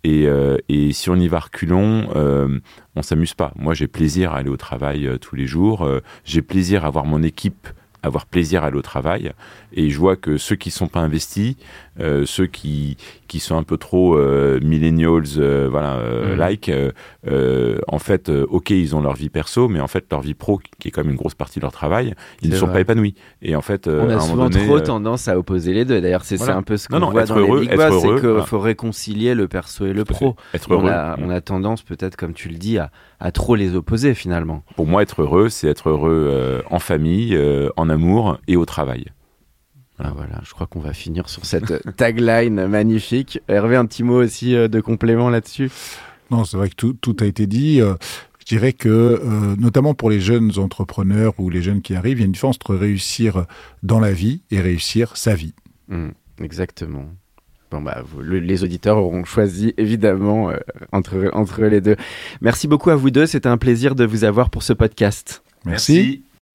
[0.04, 0.26] Et,
[0.68, 2.58] et, si on y va reculons, euh,
[2.94, 3.52] on s'amuse pas.
[3.56, 5.88] Moi, j'ai plaisir à aller au travail tous les jours.
[6.24, 7.68] j'ai plaisir à voir mon équipe
[8.00, 9.32] avoir plaisir à aller au travail.
[9.72, 11.87] Et je vois que ceux qui ne sont pas investis, Euh,
[12.24, 12.96] ceux qui
[13.26, 16.38] qui sont un peu trop euh, millennials, euh, voilà, euh, Mhm.
[16.38, 16.68] like.
[16.70, 16.92] euh,
[17.26, 20.32] euh, en fait, euh, ok, ils ont leur vie perso, mais en fait, leur vie
[20.32, 22.76] pro, qui est quand même une grosse partie de leur travail, ils ne sont vrai.
[22.76, 23.14] pas épanouis.
[23.42, 26.00] Et en fait, euh, On a souvent donné, trop euh, tendance à opposer les deux.
[26.00, 26.56] D'ailleurs, c'est voilà.
[26.56, 28.44] un peu ce qu'on voit être dans heureux, les big c'est qu'il voilà.
[28.46, 30.34] faut réconcilier le perso et le pro.
[30.54, 30.90] être on, heureux.
[30.90, 32.90] a, on a tendance peut-être, comme tu le dis, à,
[33.20, 34.62] à trop les opposer finalement.
[34.76, 38.64] Pour moi, être heureux, c'est être heureux euh, en famille, euh, en amour et au
[38.64, 39.04] travail.
[39.98, 43.40] Ah, voilà, je crois qu'on va finir sur cette tagline magnifique.
[43.48, 45.70] Hervé, un petit mot aussi euh, de complément là-dessus?
[46.30, 47.80] Non, c'est vrai que tout, tout a été dit.
[47.80, 47.94] Euh,
[48.38, 52.20] Je dirais que, euh, notamment pour les jeunes entrepreneurs ou les jeunes qui arrivent, il
[52.20, 53.44] y a une différence entre réussir
[53.82, 55.54] dans la vie et réussir sa vie.
[55.88, 57.06] Hmm, exactement.
[57.70, 60.56] Bon, bah, vous- le- les auditeurs auront choisi évidemment euh,
[60.92, 61.96] entre, entre les deux.
[62.40, 63.26] Merci beaucoup à vous deux.
[63.26, 65.42] C'était un plaisir de vous avoir pour ce podcast.
[65.66, 66.22] Merci.